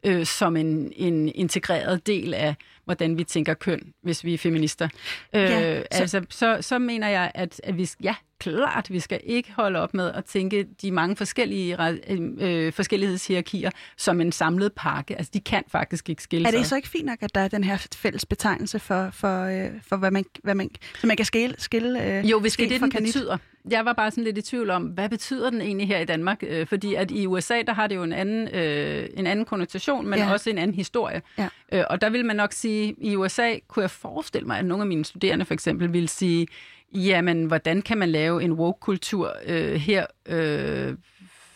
[0.06, 4.88] øh, som en, en integreret del af hvordan vi tænker køn, hvis vi er feminister.
[5.32, 9.20] Ja, øh, så- altså, så, så mener jeg, at, at vi, ja, klart, vi skal
[9.24, 12.12] ikke holde op med at tænke de mange forskellige re-
[12.42, 15.16] øh, forskellighedshierarkier som en samlet pakke.
[15.16, 16.66] Altså, de kan faktisk ikke skille Er det sig.
[16.66, 19.96] så ikke fint nok, at der er den her fælles betegnelse for, for, øh, for
[19.96, 20.70] hvad man, hvad man,
[21.00, 23.36] så man kan skille, skille øh, Jo, hvis det er det, den betyder.
[23.70, 26.38] Jeg var bare sådan lidt i tvivl om, hvad betyder den egentlig her i Danmark?
[26.46, 30.06] Øh, fordi at i USA, der har det jo en anden, øh, en anden konnotation,
[30.08, 30.32] men Ja.
[30.32, 31.22] også en anden historie.
[31.38, 31.48] Ja.
[31.72, 34.82] Øh, og der vil man nok sige, i USA kunne jeg forestille mig, at nogle
[34.82, 36.46] af mine studerende for eksempel vil sige,
[36.94, 40.94] jamen, hvordan kan man lave en woke-kultur øh, her, øh,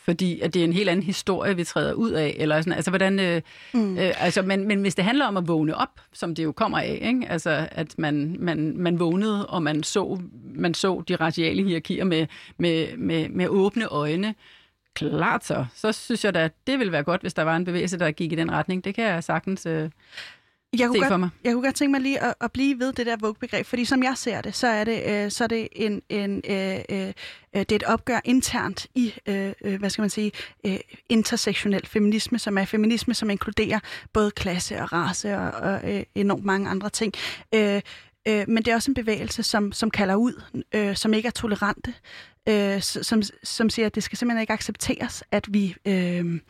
[0.04, 2.90] fordi at det er en helt anden historie, vi træder ud af, eller sådan, altså
[2.90, 3.42] hvordan, øh,
[3.74, 3.98] mm.
[3.98, 6.78] øh, altså, men, men hvis det handler om at vågne op, som det jo kommer
[6.78, 7.26] af, ikke?
[7.28, 10.20] altså at man, man, man vågnede, og man så,
[10.54, 12.26] man så de raciale hierarkier med,
[12.58, 14.34] med, med, med åbne øjne,
[14.94, 17.64] klart så, så synes jeg da, at det ville være godt, hvis der var en
[17.64, 18.84] bevægelse, der gik i den retning.
[18.84, 19.90] Det kan jeg sagtens øh,
[20.78, 21.30] Jeg kunne, se for godt, mig.
[21.44, 24.02] jeg kunne godt tænke mig lige at, at blive ved det der Vogue-begreb, fordi som
[24.02, 27.12] jeg ser det, så er det, øh, så er det, en, en, øh, øh, øh,
[27.52, 30.32] det er et opgør internt i, øh, øh, hvad skal man sige,
[30.66, 30.76] øh,
[31.08, 33.78] intersektionel feminisme, som er feminisme, som inkluderer
[34.12, 37.12] både klasse og race og, og øh, enormt mange andre ting.
[37.54, 37.80] Øh,
[38.28, 40.42] øh, men det er også en bevægelse, som, som kalder ud,
[40.74, 41.94] øh, som ikke er tolerante,
[42.48, 45.74] øh, som, som siger, at det skal simpelthen ikke accepteres, at vi...
[45.86, 46.40] Øh,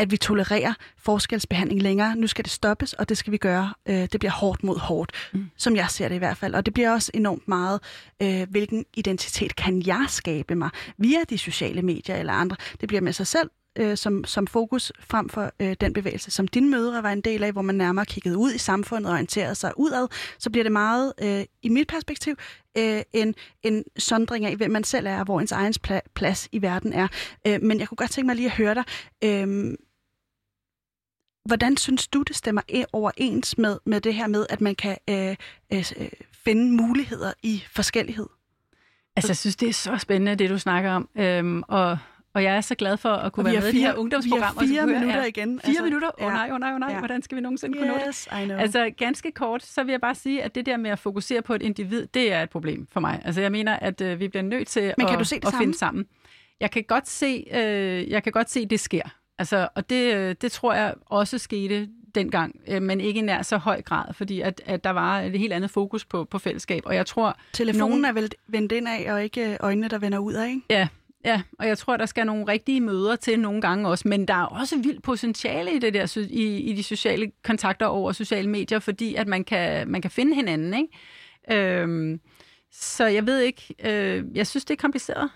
[0.00, 2.16] at vi tolererer forskelsbehandling længere.
[2.16, 3.74] Nu skal det stoppes, og det skal vi gøre.
[3.88, 5.50] Øh, det bliver hårdt mod hårdt, mm.
[5.56, 6.54] som jeg ser det i hvert fald.
[6.54, 7.80] Og det bliver også enormt meget,
[8.22, 12.56] øh, hvilken identitet kan jeg skabe mig via de sociale medier eller andre.
[12.80, 16.48] Det bliver med sig selv øh, som, som fokus frem for øh, den bevægelse, som
[16.48, 19.54] din mødre var en del af, hvor man nærmere kiggede ud i samfundet og orienterede
[19.54, 22.34] sig udad, så bliver det meget, øh, i mit perspektiv,
[22.78, 26.48] øh, en, en sondring af, hvem man selv er, og hvor ens egen pla- plads
[26.52, 27.08] i verden er.
[27.46, 28.84] Øh, men jeg kunne godt tænke mig lige at høre dig,
[29.24, 29.74] øh,
[31.50, 35.36] Hvordan synes du, det stemmer overens med, med det her med, at man kan øh,
[35.72, 36.08] øh, øh,
[36.44, 38.26] finde muligheder i forskellighed?
[39.16, 41.08] Altså, jeg synes, det er så spændende, det du snakker om.
[41.16, 41.98] Øhm, og,
[42.34, 44.62] og jeg er så glad for at kunne være med i de her ungdomsprogrammer.
[44.62, 46.10] vi har fire minutter ja, igen, Fire altså, minutter?
[46.20, 46.92] Åh oh, nej, åh oh, nej, åh oh, nej.
[46.92, 46.98] Ja.
[46.98, 48.04] Hvordan skal vi nogensinde kunne nå det?
[48.08, 48.58] Yes, I know.
[48.58, 51.54] Altså ganske kort, så vil jeg bare sige, at det der med at fokusere på
[51.54, 53.22] et individ, det er et problem for mig.
[53.24, 55.46] Altså jeg mener, at øh, vi bliver nødt til Men kan at, du se det
[55.46, 56.06] at finde sammen.
[56.60, 59.19] Jeg kan godt se, øh, jeg kan godt se, det sker.
[59.40, 63.42] Altså, og det, øh, det tror jeg også skete dengang, øh, men ikke i nær
[63.42, 66.82] så høj grad, fordi at, at der var et helt andet fokus på, på fællesskab.
[66.86, 69.98] Og jeg tror, Telefonen nogen- er vel vendt ind af, og ikke øh, øjnene, der
[69.98, 70.60] vender ud af, ikke?
[70.70, 70.88] Ja,
[71.24, 74.34] ja, og jeg tror, der skal nogle rigtige møder til nogle gange også, men der
[74.34, 78.78] er også vildt potentiale i det der i, i de sociale kontakter over sociale medier,
[78.78, 81.78] fordi at man kan, man kan finde hinanden, ikke?
[81.80, 82.20] Øhm,
[82.72, 85.30] så jeg ved ikke, øh, jeg synes, det er kompliceret.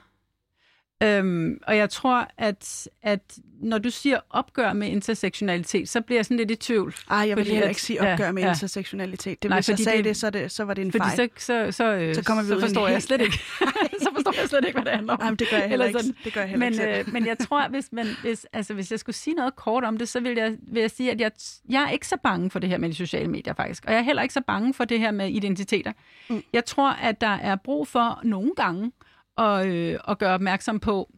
[1.05, 6.25] Øhm, og jeg tror, at, at når du siger opgør med intersektionalitet, så bliver jeg
[6.25, 6.95] sådan lidt i tvivl.
[7.11, 8.49] Ej, jeg vil Fordi heller ikke sige opgør ja, med ja.
[8.49, 9.43] intersektionalitet.
[9.43, 11.05] Det, Nej, hvis jeg fordi sagde det, det- så, det, så var det en Fordi
[11.17, 11.31] fejl.
[11.37, 13.39] så, så, så, øh, Så kommer vi så forstår jeg slet ikke.
[14.05, 15.21] så forstår jeg slet ikke, hvad det handler om.
[15.21, 16.07] Nej, men det gør jeg heller Eller ikke.
[16.09, 16.25] sådan.
[16.25, 18.91] Det gør jeg heller Men, ikke øh, men jeg tror, hvis, man, hvis, altså, hvis
[18.91, 21.31] jeg skulle sige noget kort om det, så vil jeg, vil jeg sige, at jeg,
[21.69, 23.85] jeg er ikke så bange for det her med de sociale medier faktisk.
[23.87, 25.93] Og jeg er heller ikke så bange for det her med identiteter.
[26.31, 26.43] Mm.
[26.53, 28.93] Jeg tror, at der er brug for nogle gange
[29.39, 31.11] at, øh, at gøre opmærksom på,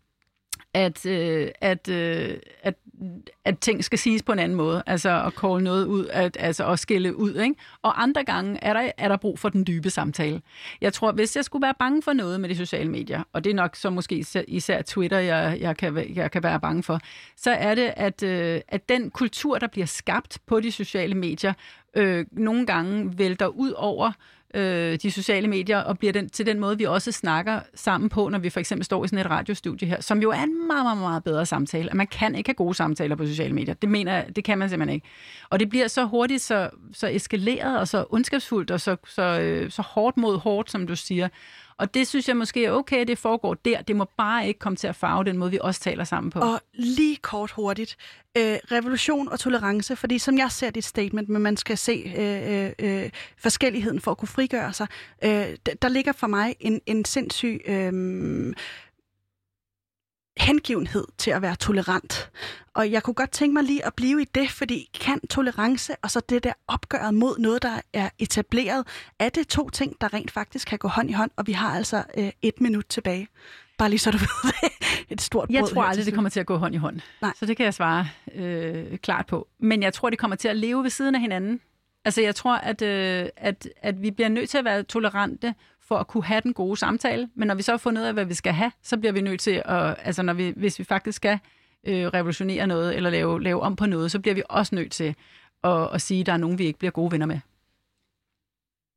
[0.75, 2.75] at, øh, at, øh, at,
[3.45, 6.67] at ting skal siges på en anden måde, altså at call noget ud, at, altså
[6.67, 7.55] at skille ud, ikke?
[7.83, 10.43] Og andre gange er der, er der brug for den dybe samtale.
[10.81, 13.51] Jeg tror, hvis jeg skulle være bange for noget med de sociale medier, og det
[13.51, 17.01] er nok så måske især, især Twitter, jeg, jeg, kan, jeg kan være bange for,
[17.37, 21.53] så er det, at, øh, at den kultur, der bliver skabt på de sociale medier,
[21.97, 24.12] øh, nogle gange vælter ud over
[24.55, 28.28] øh, de sociale medier, og bliver den, til den måde, vi også snakker sammen på,
[28.28, 30.84] når vi for eksempel står i sådan et radiostudie her, som jo er en meget,
[30.84, 31.90] meget, meget bedre samtale.
[31.90, 33.74] At man kan ikke have gode samtaler på sociale medier.
[33.74, 35.07] Det mener jeg, det kan man simpelthen ikke.
[35.51, 39.70] Og det bliver så hurtigt, så, så eskaleret, og så ondskabsfuldt, og så, så, øh,
[39.70, 41.28] så hårdt mod hårdt, som du siger.
[41.79, 43.83] Og det synes jeg måske er okay, at det foregår der.
[43.83, 46.39] Det må bare ikke komme til at farve den måde, vi også taler sammen på.
[46.39, 47.97] Og lige kort hurtigt,
[48.39, 52.64] øh, revolution og tolerance, fordi som jeg ser dit statement, men man skal se øh,
[52.64, 54.87] øh, øh forskelligheden for at kunne frigøre sig,
[55.24, 55.47] øh,
[55.83, 57.93] der ligger for mig en, en sindssyg øh,
[60.47, 62.30] hengivenhed til at være tolerant.
[62.74, 66.11] Og jeg kunne godt tænke mig lige at blive i det, fordi kan tolerance og
[66.11, 68.86] så det der opgøret mod noget, der er etableret,
[69.18, 71.76] er det to ting, der rent faktisk kan gå hånd i hånd, og vi har
[71.76, 73.28] altså øh, et minut tilbage.
[73.78, 74.70] Bare lige så du ved det.
[75.11, 77.01] Et stort Jeg tror aldrig, det kommer til at gå hånd i hånd.
[77.22, 77.32] Nej.
[77.38, 79.49] Så det kan jeg svare øh, klart på.
[79.59, 81.61] Men jeg tror, det kommer til at leve ved siden af hinanden.
[82.05, 85.55] Altså, jeg tror, at, øh, at, at vi bliver nødt til at være tolerante
[85.89, 87.28] for at kunne have den gode samtale.
[87.34, 89.20] Men når vi så har fundet ud af, hvad vi skal have, så bliver vi
[89.20, 89.97] nødt til at...
[90.03, 91.39] Altså, når vi, hvis vi faktisk skal
[91.87, 95.14] øh, revolutionere noget, eller lave, lave om på noget, så bliver vi også nødt til
[95.62, 97.41] og, og sige, at der er nogen, vi ikke bliver gode venner med.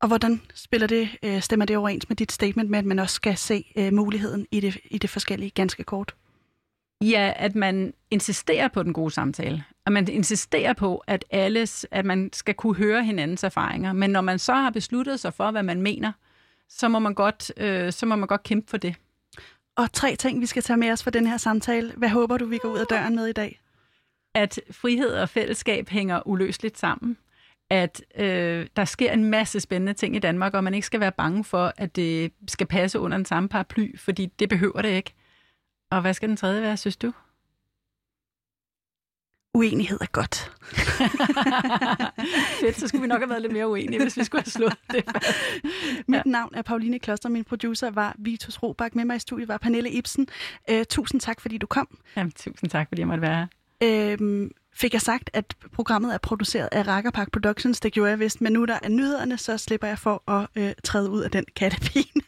[0.01, 3.15] Og hvordan spiller det, øh, stemmer det overens med dit statement med, at man også
[3.15, 6.15] skal se øh, muligheden i det, i det forskellige ganske kort?
[7.01, 9.63] Ja, at man insisterer på den gode samtale.
[9.85, 13.93] At man insisterer på, at alles, at man skal kunne høre hinandens erfaringer.
[13.93, 16.11] Men når man så har besluttet sig for, hvad man mener,
[16.70, 18.95] så må man godt, øh, så må man godt kæmpe for det.
[19.78, 21.93] Og tre ting, vi skal tage med os for den her samtale.
[21.97, 23.61] Hvad håber du, vi går ud af døren med i dag?
[24.36, 27.17] At frihed og fællesskab hænger uløseligt sammen.
[27.70, 31.11] At øh, der sker en masse spændende ting i Danmark, og man ikke skal være
[31.11, 35.13] bange for, at det skal passe under den samme paraply, fordi det behøver det ikke.
[35.91, 37.13] Og hvad skal den tredje være, synes du?
[39.53, 40.35] Uenighed er godt.
[42.61, 44.75] Fedt, så skulle vi nok have været lidt mere uenige, hvis vi skulle have slået
[44.91, 45.03] det
[46.07, 46.21] Mit ja.
[46.25, 48.95] navn er Pauline Kloster, min producer var Vitus Robak.
[48.95, 50.27] Med mig i studiet var Pernille Ibsen.
[50.71, 51.97] Uh, tusind tak, fordi du kom.
[52.15, 53.47] Jamen, tusind tak, fordi jeg måtte være
[53.81, 54.17] her.
[54.21, 57.79] Uh, fik jeg sagt, at programmet er produceret af Rakkerpark Productions.
[57.79, 60.69] Det gjorde jeg vist, men nu der er nyhederne, så slipper jeg for at uh,
[60.83, 62.21] træde ud af den kattepine.